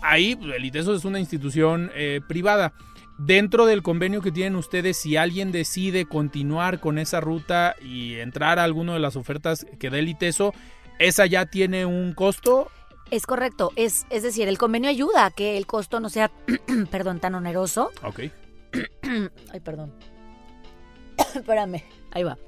[0.02, 2.72] ahí pues, el ITESO es una institución eh, privada.
[3.18, 8.58] Dentro del convenio que tienen ustedes, si alguien decide continuar con esa ruta y entrar
[8.58, 10.52] a alguna de las ofertas que da el ITESO,
[10.98, 12.72] ¿esa ya tiene un costo?
[13.10, 16.30] Es correcto, es, es decir, el convenio ayuda a que el costo no sea,
[16.90, 17.90] perdón, tan oneroso.
[18.02, 18.20] Ok.
[19.52, 19.94] Ay, perdón.
[21.34, 22.38] Espérame, ahí va.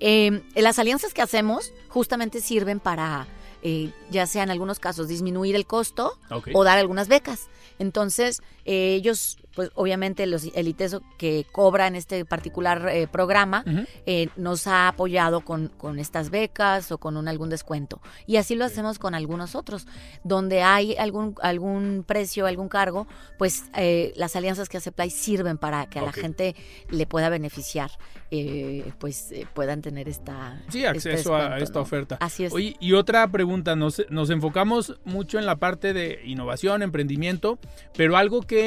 [0.00, 3.26] Eh, las alianzas que hacemos justamente sirven para,
[3.62, 6.18] eh, ya sea en algunos casos, disminuir el costo
[6.52, 7.48] o dar algunas becas.
[7.78, 13.64] Entonces, eh, ellos, pues obviamente los, el ITESO que cobra en este particular eh, programa,
[14.06, 18.00] eh, nos ha apoyado con, con estas becas o con un, algún descuento.
[18.28, 19.88] Y así lo hacemos con algunos otros.
[20.22, 23.08] Donde hay algún, algún precio, algún cargo,
[23.38, 26.54] pues eh, las alianzas que hace Play sirven para que a la gente
[26.90, 27.90] le pueda beneficiar,
[28.30, 30.62] eh, pues puedan tener esta...
[30.68, 31.82] Sí, este acceso a esta ¿no?
[31.82, 32.18] oferta.
[32.20, 32.52] Así es.
[32.52, 37.58] Oye, y otra pregunta, nos, nos enfocamos mucho en la parte de innovación, emprendimiento,
[37.96, 38.59] pero algo que,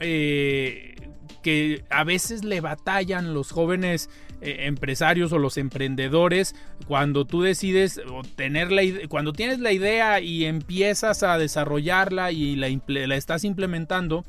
[0.00, 0.94] eh,
[1.42, 4.08] que a veces le batallan los jóvenes
[4.40, 6.54] eh, empresarios o los emprendedores
[6.86, 8.00] cuando tú decides
[8.34, 14.24] tener la cuando tienes la idea y empiezas a desarrollarla y la estás implementando,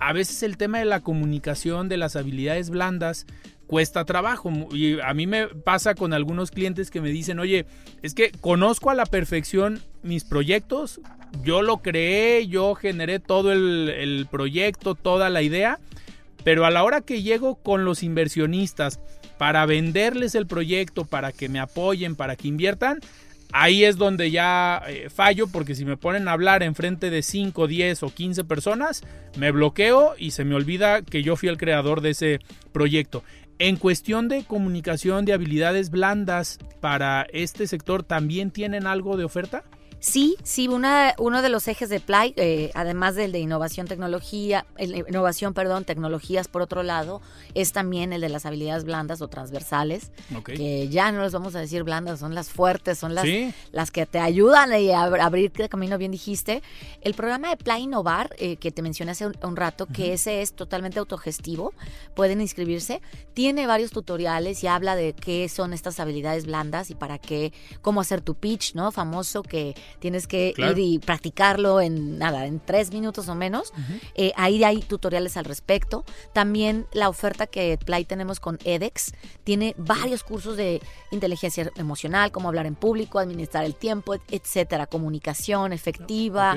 [0.00, 3.26] a veces el tema de la comunicación, de las habilidades blandas,
[3.66, 4.50] cuesta trabajo.
[4.72, 7.66] Y a mí me pasa con algunos clientes que me dicen, oye,
[8.02, 11.00] es que conozco a la perfección mis proyectos,
[11.42, 15.78] yo lo creé, yo generé todo el, proyecto, toda la idea,
[16.44, 19.00] pero a la hora que llego con los inversionistas
[19.38, 23.00] para venderles el proyecto, para que me apoyen, para que inviertan,
[23.52, 27.66] ahí es donde ya eh, fallo, porque si me ponen a hablar enfrente de 5,
[27.66, 29.02] 10 o 15 personas,
[29.36, 32.40] me bloqueo y se me olvida que yo fui el creador de ese
[32.72, 33.22] proyecto.
[33.64, 39.62] En cuestión de comunicación, de habilidades blandas para este sector, ¿también tienen algo de oferta?
[40.04, 44.66] Sí, sí, una, uno de los ejes de Play, eh, además del de innovación, tecnología,
[44.76, 47.20] el de innovación, perdón, tecnologías por otro lado,
[47.54, 50.54] es también el de las habilidades blandas o transversales, Ok.
[50.54, 53.54] que ya no les vamos a decir blandas, son las fuertes, son las, Sí.
[53.70, 56.64] las que te ayudan a ab- abrir el camino, bien dijiste.
[57.02, 60.42] El programa de Play Innovar, eh, que te mencioné hace un, un rato, que ese
[60.42, 61.74] es totalmente autogestivo,
[62.16, 63.00] pueden inscribirse,
[63.34, 68.00] tiene varios tutoriales y habla de qué son estas habilidades blandas y para qué, cómo
[68.00, 68.90] hacer tu pitch, ¿no?
[68.90, 70.72] Famoso que tienes que Claro.
[70.72, 73.72] ir y practicarlo en nada, en tres minutos o menos.
[74.14, 76.04] Eh, ahí hay tutoriales al respecto.
[76.32, 79.12] También la oferta que Play tenemos con edX
[79.44, 80.80] tiene varios cursos de
[81.10, 86.56] inteligencia emocional, cómo hablar en público, administrar el tiempo, etcétera, comunicación efectiva.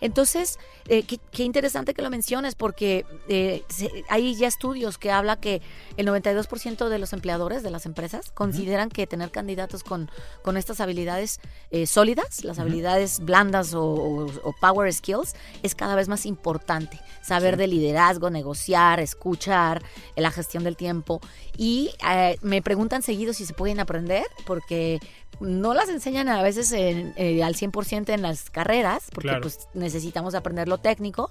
[0.00, 0.58] Entonces,
[0.88, 5.36] eh, qué, qué interesante que lo menciones porque eh, se- hay ya estudios que habla
[5.40, 5.62] que
[5.96, 10.10] el 92% de los empleadores de las empresas consideran que tener candidatos con,
[10.42, 14.26] con estas habilidades eh, sólidas, las habilidades habilidades blandas o,
[14.60, 17.00] power skills es cada vez más importante.
[17.22, 19.82] Saber de liderazgo, negociar, escuchar,
[20.14, 21.20] la gestión del tiempo.
[21.56, 25.00] Y eh, me preguntan seguido si se pueden aprender, porque
[25.40, 30.68] no las enseñan a veces eh, al 100% en las carreras, porque pues necesitamos aprender
[30.68, 31.30] lo técnico,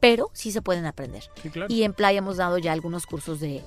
[0.00, 1.24] pero sí se pueden aprender.
[1.68, 3.62] Y en Playa hemos dado ya algunos cursos de,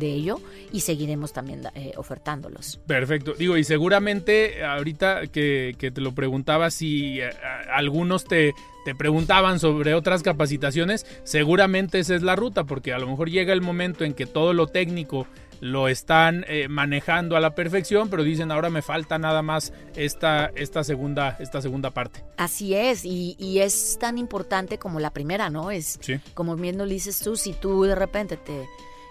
[0.00, 0.40] ello
[0.72, 2.80] y seguiremos también eh, ofertándolos.
[2.86, 3.34] Perfecto.
[3.34, 7.30] Digo, y seguramente ahorita que, te lo preguntaba si eh,
[7.70, 8.54] algunos te,
[8.84, 13.52] te preguntaban sobre otras capacitaciones, seguramente esa es la ruta, porque a lo mejor llega
[13.52, 15.26] el momento en que todo lo técnico
[15.60, 20.50] lo están eh, manejando a la perfección, pero dicen ahora me falta nada más esta,
[20.54, 22.22] esta, segunda, esta segunda parte.
[22.36, 25.70] Así es, y, es tan importante como la primera, ¿no?
[25.70, 25.98] Es
[26.34, 28.66] como bien lo dices tú, si tú de repente te,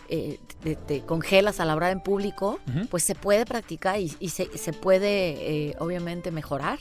[0.10, 0.38] eh,
[0.86, 2.60] te, congelas a la hora en público,
[2.92, 6.80] pues se puede practicar y, se, se, puede eh, obviamente mejorar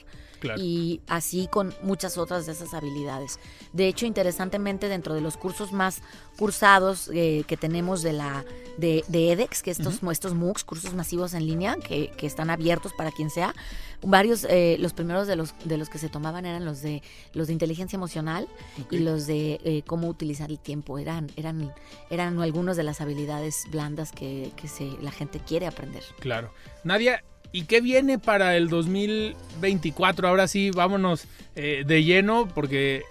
[0.56, 3.38] y así con muchas otras de esas habilidades.
[3.72, 6.02] De hecho, interesantemente, dentro de los cursos más
[6.38, 8.44] cursados eh, que tenemos de la
[8.78, 13.10] de, EDEX, que estos, estos MOOCs, cursos masivos en línea, que, que están abiertos para
[13.10, 13.54] quien sea,
[14.02, 17.02] varios, eh, los primeros de los, de los que se tomaban eran los de
[17.34, 18.48] los de inteligencia emocional
[18.90, 20.98] y los de eh, cómo utilizar el tiempo.
[20.98, 21.72] Eran, eran,
[22.10, 26.02] eran algunas de las habilidades blandas que, que se, la gente quiere aprender.
[26.18, 26.52] Claro.
[26.84, 27.22] Nadia,
[27.52, 30.26] ¿Y qué viene para el 2024?
[30.26, 33.02] Ahora sí, vámonos eh, de lleno porque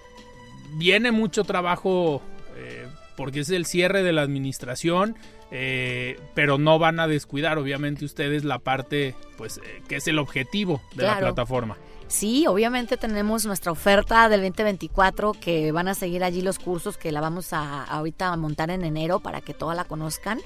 [0.73, 2.23] viene mucho trabajo
[2.57, 5.15] eh, porque es el cierre de la administración,
[5.51, 10.81] eh, pero no van a descuidar obviamente ustedes la parte pues que es el objetivo
[10.95, 11.77] de la plataforma.
[12.11, 17.09] Sí, obviamente tenemos nuestra oferta del 2024 que van a seguir allí los cursos que
[17.09, 20.41] la vamos a ahorita a montar en enero para que toda la conozcan.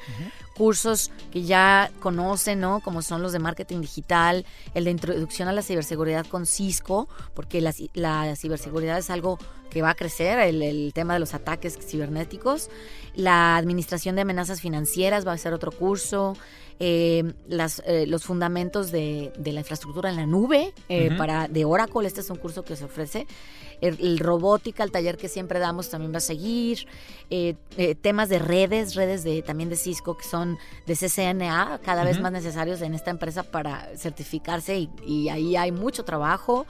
[0.56, 2.82] Cursos que ya conocen, ¿no?
[2.82, 4.46] Como son los de marketing digital,
[4.76, 9.40] el de introducción a la ciberseguridad con Cisco, porque la, la ciberseguridad es algo
[9.76, 12.70] que va a crecer, el, tema de los ataques cibernéticos.
[13.14, 16.38] La administración de amenazas financieras va a ser otro curso.
[16.80, 22.06] Eh, las, eh, los fundamentos de, la infraestructura en la nube eh, para de Oracle.
[22.06, 23.28] Este es un curso que se ofrece.
[23.82, 26.88] El, robótica, el taller que siempre damos también va a seguir.
[28.02, 32.32] temas de redes, redes de también de Cisco que son de CCNA, cada vez más
[32.32, 36.66] necesarios en esta empresa para certificarse y, y ahí hay mucho trabajo.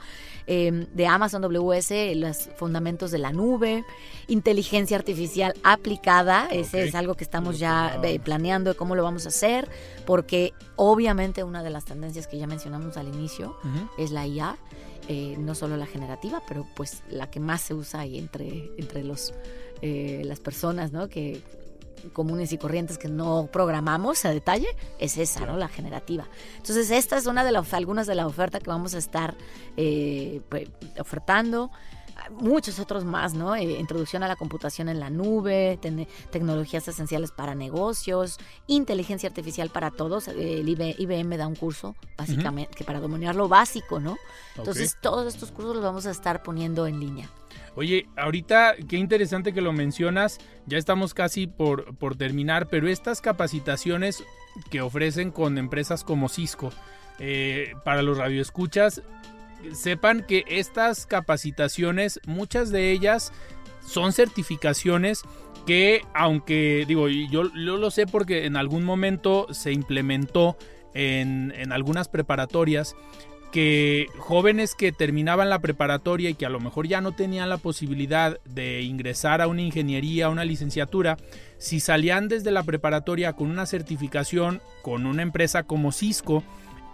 [0.46, 3.84] de Amazon WS, los fundamentos de la nube,
[4.28, 9.28] inteligencia artificial aplicada, ese es algo que estamos ya planeando de cómo lo vamos a
[9.28, 9.68] hacer
[10.04, 13.56] porque obviamente una de las tendencias que ya mencionamos al inicio
[13.98, 14.56] es la IA,
[15.08, 19.04] eh, no solo la generativa, pero pues la que más se usa ahí entre, entre
[19.04, 19.32] los,
[19.82, 21.08] eh, las personas, ¿no?
[21.08, 21.42] Que
[22.12, 25.56] comunes y corrientes que no programamos a detalle, es esa, ¿no?
[25.56, 26.28] La generativa.
[26.56, 29.36] Entonces, esta es una de las, algunas de la oferta que vamos a estar
[29.76, 31.70] eh, pues, ofertando
[32.30, 33.54] muchos otros más, ¿no?
[33.54, 35.78] Eh, introducción a la computación en la nube,
[36.30, 40.28] tecnologías esenciales para negocios, inteligencia artificial para todos.
[40.28, 44.16] El IBM da un curso, básicamente, que para dominar lo básico, ¿no?
[44.56, 47.30] Entonces, todos estos cursos los vamos a estar poniendo en línea.
[47.74, 53.20] Oye, ahorita qué interesante que lo mencionas, ya estamos casi por, por terminar, pero estas
[53.20, 54.24] capacitaciones
[54.70, 56.72] que ofrecen con empresas como Cisco,
[57.18, 59.02] eh, para los radioescuchas,
[59.72, 63.32] sepan que estas capacitaciones, muchas de ellas
[63.86, 65.22] son certificaciones
[65.66, 70.56] que aunque digo, yo, lo sé porque en algún momento se implementó
[70.94, 72.94] en, en algunas preparatorias
[73.50, 77.56] que jóvenes que terminaban la preparatoria y que a lo mejor ya no tenían la
[77.56, 81.16] posibilidad de ingresar a una ingeniería, a una licenciatura,
[81.58, 86.44] si salían desde la preparatoria con una certificación con una empresa como Cisco,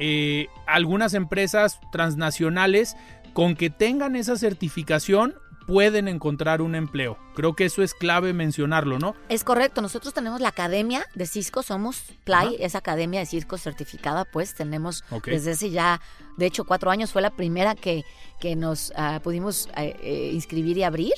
[0.05, 2.97] eh, algunas empresas transnacionales
[3.35, 5.37] con que tengan esa certificación
[5.69, 7.17] pueden encontrar un empleo.
[7.37, 9.15] Creo que eso es clave mencionarlo, ¿no?
[9.29, 9.81] Es correcto.
[9.81, 15.05] Nosotros tenemos la academia de Cisco, somos Play, esa academia de Cisco certificada, pues tenemos
[15.25, 16.01] desde hace ya,
[16.37, 18.05] de hecho, cuatro años fue la primera que,
[18.41, 21.15] que nos ah, pudimos eh, eh, inscribir y abrir.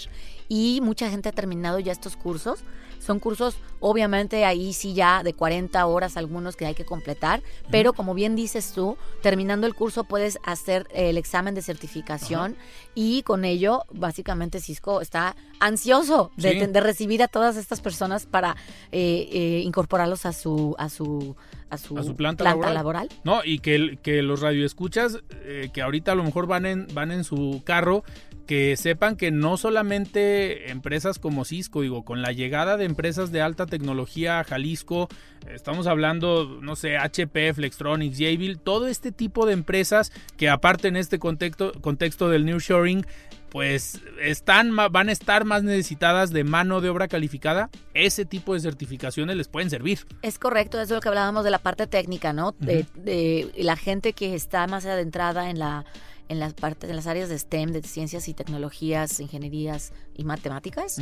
[0.46, 2.64] Y mucha gente ha terminado ya estos cursos.
[3.04, 7.92] Son cursos, obviamente ahí sí ya de 40 horas algunos que hay que completar, pero
[7.92, 12.56] como bien dices tú, terminando el curso puedes hacer el examen de certificación
[12.94, 18.56] y con ello básicamente Cisco está ansioso de, recibir a todas estas personas para
[18.90, 21.36] eh, eh, incorporarlos a su, a su
[21.74, 22.74] a su, A su planta laboral.
[22.74, 23.08] laboral.
[23.24, 27.12] No, y que, que los radioescuchas, eh, que ahorita a lo mejor van en, van
[27.12, 28.02] en su carro,
[28.46, 33.40] que sepan que no solamente empresas como Cisco, digo, con la llegada de empresas de
[33.40, 35.08] alta tecnología a Jalisco,
[35.50, 40.96] estamos hablando, no sé, HP, Flextronics, Jabil, todo este tipo de empresas que aparte en
[40.96, 43.06] este contexto, contexto del nearshoring,
[43.54, 48.58] pues están, van a estar más necesitadas de mano de obra calificada, ese tipo de
[48.58, 50.00] certificaciones les pueden servir.
[50.22, 52.56] Es correcto, eso es lo que hablábamos de la parte técnica, ¿no?
[52.58, 55.84] de, de la gente que está más adentrada en la
[56.28, 61.00] en las partes en las áreas de STEM, de ciencias y tecnologías, ingenierías y matemáticas,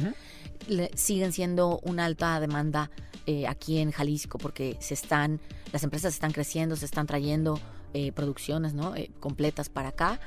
[0.68, 2.90] le- siguen siendo una alta demanda
[3.26, 5.40] eh, aquí en Jalisco porque se están
[5.72, 7.59] las empresas están creciendo, se están trayendo
[7.95, 8.95] eh, producciones, ¿no?
[8.97, 10.20] Eh, completas para acá.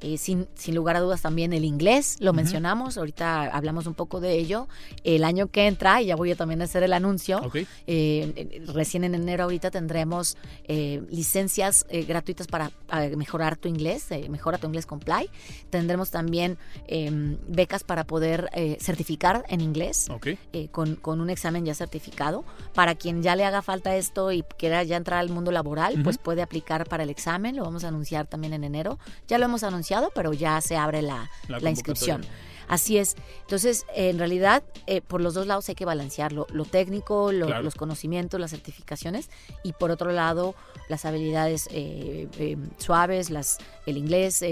[0.00, 4.20] Eh, sin, sin lugar a dudas también el inglés, lo mencionamos, ahorita hablamos un poco
[4.20, 4.66] de ello.
[5.04, 7.40] El año que entra, y ya voy a también hacer el anuncio,
[7.86, 12.72] recién en enero ahorita tendremos licencias gratuitas para
[13.16, 15.28] mejorar tu inglés, mejora tu inglés con Play.
[15.70, 16.58] Tendremos también
[16.88, 18.50] eh, becas para poder
[18.80, 20.28] certificar en inglés Ok.
[20.52, 22.44] eh, con, con un examen ya certificado.
[22.74, 26.18] Para quien ya le haga falta esto y quiera ya entrar al mundo laboral, pues
[26.18, 27.54] puede aplicar para el examen.
[27.56, 28.98] Lo vamos a anunciar también en enero.
[29.28, 32.24] Ya lo hemos anunciado, pero ya se abre la, La la inscripción.
[32.68, 33.16] Así es.
[33.42, 36.46] Entonces, en realidad, eh, por los dos lados hay que balancearlo.
[36.52, 37.62] Lo técnico, lo- Claro.
[37.62, 39.28] los conocimientos, las certificaciones
[39.62, 40.54] y por otro lado,
[40.88, 44.42] las habilidades eh, eh, suaves, las, el inglés.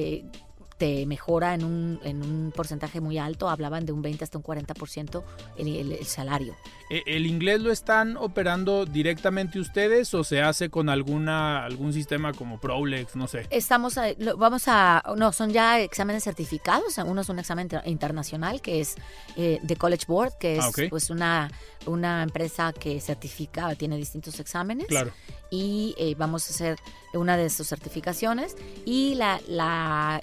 [0.81, 4.39] Eh, te mejora en un, en un porcentaje muy alto, hablaban de un 20 hasta
[4.39, 5.22] un 40%
[5.59, 6.57] el, el, el salario.
[6.89, 12.33] ¿E- ¿El inglés lo están operando directamente ustedes o se hace con alguna algún sistema
[12.33, 13.47] como Prolex, no sé?
[13.51, 16.97] Estamos, a- lo- vamos a, no, son ya exámenes certificados.
[16.99, 18.97] Uno es un examen inter- internacional que es
[19.37, 21.51] eh, de College Board, que es Ah, pues una,
[21.87, 24.87] una empresa que certifica, tiene distintos exámenes.
[24.87, 25.12] Claro.
[25.53, 26.78] Y eh, vamos a hacer
[27.12, 28.57] una de sus certificaciones.
[28.85, 30.20] Y la, la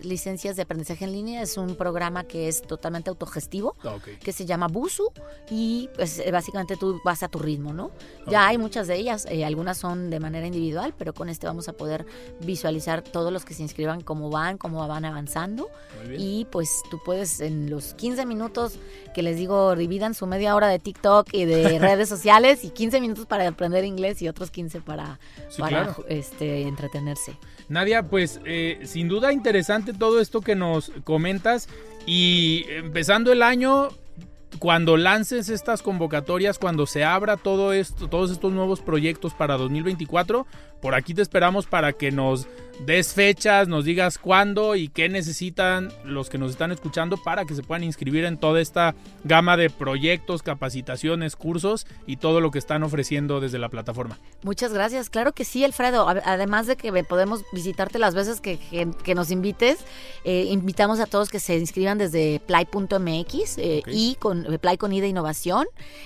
[0.56, 4.68] de aprendizaje en línea es un programa que es totalmente autogestivo Ah, que se llama
[4.68, 5.12] Busu
[5.50, 7.92] y pues eh, básicamente tú vas a tu ritmo, ¿no?
[8.28, 11.68] Ya hay muchas de ellas, eh, algunas son de manera individual, pero con este vamos
[11.70, 12.06] a poder
[12.42, 15.70] visualizar todos los que se inscriban cómo van, cómo van avanzando
[16.18, 18.74] y pues tú puedes en los 15 minutos
[19.14, 23.02] que les digo dividan su media hora de TikTok y de redes sociales y 15
[23.02, 25.20] minutos para aprender inglés y otros 15 para,
[25.50, 26.06] Sí, para claro.
[26.10, 27.38] este entretenerse.
[27.70, 31.68] Nadia, pues eh, sin duda interesante todo esto que nos comentas
[32.06, 33.90] y empezando el año,
[34.60, 40.48] cuando lances estas convocatorias, cuando se abra todo esto, todos estos nuevos proyectos para 2024,
[40.82, 42.48] por aquí te esperamos para que nos
[42.86, 47.56] des fechas, nos digas cuándo y qué necesitan los que nos están escuchando para que
[47.56, 52.60] se puedan inscribir en toda esta gama de proyectos, capacitaciones, cursos y todo lo que
[52.60, 54.20] están ofreciendo desde la plataforma.
[54.44, 55.10] Muchas gracias.
[55.10, 56.08] Claro que sí, Alfredo.
[56.08, 59.80] Además de que podemos visitarte las veces que, que- que nos invites,
[60.24, 64.94] eh, invitamos a todos que se inscriban desde play.mx eh, y con eh, Play con
[64.94, 65.66] Ida Innovación.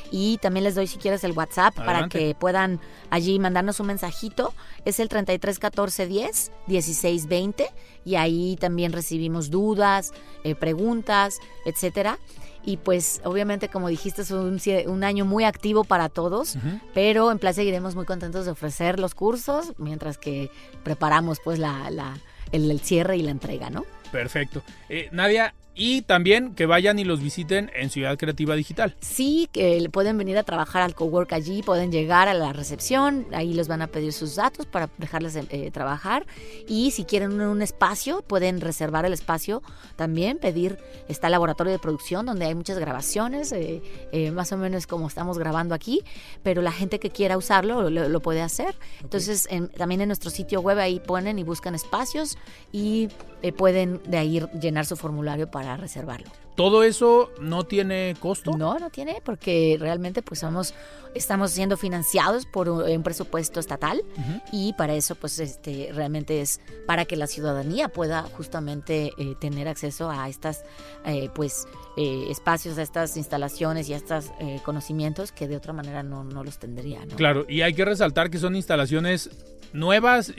[0.10, 4.54] Y también les doy, si quieres, el WhatsApp para que puedan allí mandarnos un mensajito.
[4.86, 7.70] Es el 33 14 10 16 20
[8.06, 12.20] y ahí también recibimos dudas, eh, preguntas, etcétera.
[12.64, 16.58] Y pues obviamente como dijiste es un, año muy activo para todos,
[16.94, 20.52] pero en Play seguiremos muy contentos de ofrecer los cursos mientras que
[20.84, 22.18] preparamos pues la, la-
[22.52, 23.86] el, el cierre y la entrega, ¿no?
[24.12, 24.62] Perfecto.
[24.90, 28.96] Eh, Nadia, y también que vayan y los visiten en Ciudad Creativa Digital.
[29.00, 33.54] Sí, que pueden venir a trabajar al cowork allí, pueden llegar a la recepción, ahí
[33.54, 36.26] les van a pedir sus datos para dejarles eh, trabajar
[36.68, 39.62] y si quieren un, espacio, pueden reservar el espacio
[39.96, 44.58] también, pedir, está el laboratorio de producción donde hay muchas grabaciones, eh, eh, más o
[44.58, 46.02] menos como estamos grabando aquí,
[46.44, 48.76] pero la gente que quiera usarlo lo, lo puede hacer.
[49.02, 52.38] Entonces en- también en nuestro sitio web ahí ponen y buscan espacios
[52.72, 53.10] y
[53.44, 56.30] eh, pueden de ahí llenar su formulario para reservarlo.
[56.56, 58.58] ¿Todo eso no tiene costo?
[58.58, 60.74] No, no tiene, porque realmente pues somos,
[61.16, 64.04] estamos siendo financiados por un, un presupuesto estatal
[64.52, 69.68] y para eso pues este realmente es para que la ciudadanía pueda justamente eh, tener
[69.68, 70.64] acceso a estas
[71.06, 75.74] eh, pues eh, espacios, a estas instalaciones y a estos eh, conocimientos que de otra
[75.74, 77.06] manera no, no los tendría.
[77.06, 77.16] ¿no?
[77.16, 79.30] Claro, y hay que resaltar que son instalaciones
[79.74, 80.34] nuevas,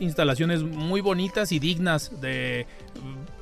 [0.00, 2.66] instalaciones muy bonitas y dignas de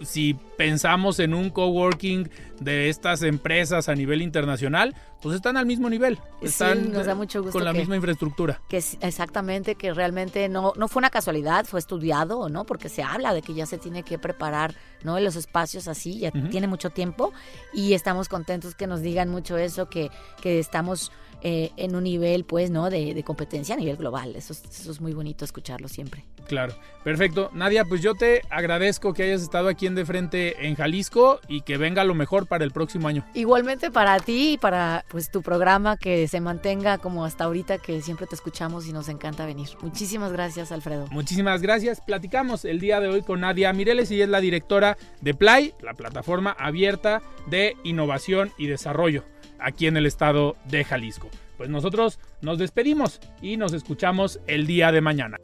[0.02, 5.90] si pensamos en un coworking de estas empresas a nivel internacional, pues están al mismo
[5.90, 8.60] nivel, Sí, están nos da mucho gusto con la que- misma infraestructura.
[8.68, 13.34] que exactamente que realmente no no fue una casualidad fue estudiado no porque se habla
[13.34, 16.88] de que ya se tiene que preparar no en los espacios así ya tiene mucho
[16.90, 17.32] tiempo
[17.74, 20.10] y estamos contentos que nos digan mucho eso que
[20.40, 21.12] que estamos
[21.42, 22.90] eh, en un nivel, pues, ¿no?
[22.90, 24.34] De, de competencia a nivel global.
[24.36, 26.24] Eso, es- eso es muy bonito escucharlo siempre.
[26.48, 26.74] Claro,
[27.04, 27.50] perfecto.
[27.54, 31.60] Nadia, pues yo te agradezco que hayas estado aquí en De Frente en Jalisco y
[31.62, 33.24] que venga lo mejor para el próximo año.
[33.34, 38.00] Igualmente para ti y para pues tu programa que se mantenga como hasta ahorita que
[38.02, 39.68] siempre te escuchamos y nos encanta venir.
[39.82, 41.06] Muchísimas gracias, Alfredo.
[41.10, 42.00] Muchísimas gracias.
[42.00, 45.94] Platicamos el día de hoy con Nadia Mireles y es la directora de Play, la
[45.94, 49.24] plataforma abierta de innovación y desarrollo
[49.62, 51.30] aquí en el estado de Jalisco.
[51.56, 55.36] Pues nosotros nos despedimos y nos escuchamos el día de mañana.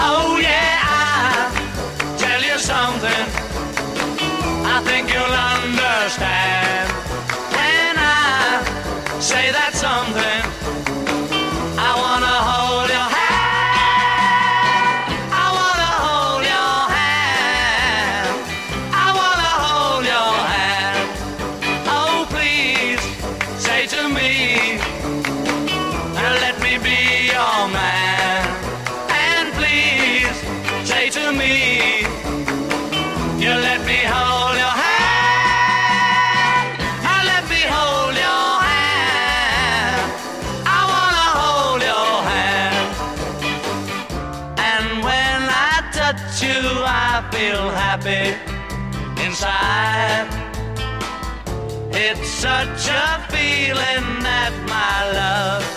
[0.00, 1.50] Oh yeah,
[2.16, 3.26] tell you something.
[4.64, 6.90] I think you'll understand
[7.98, 9.74] I say that
[52.02, 55.69] It's such a feeling that my love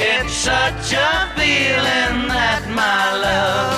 [0.00, 3.77] It's such a feeling that my love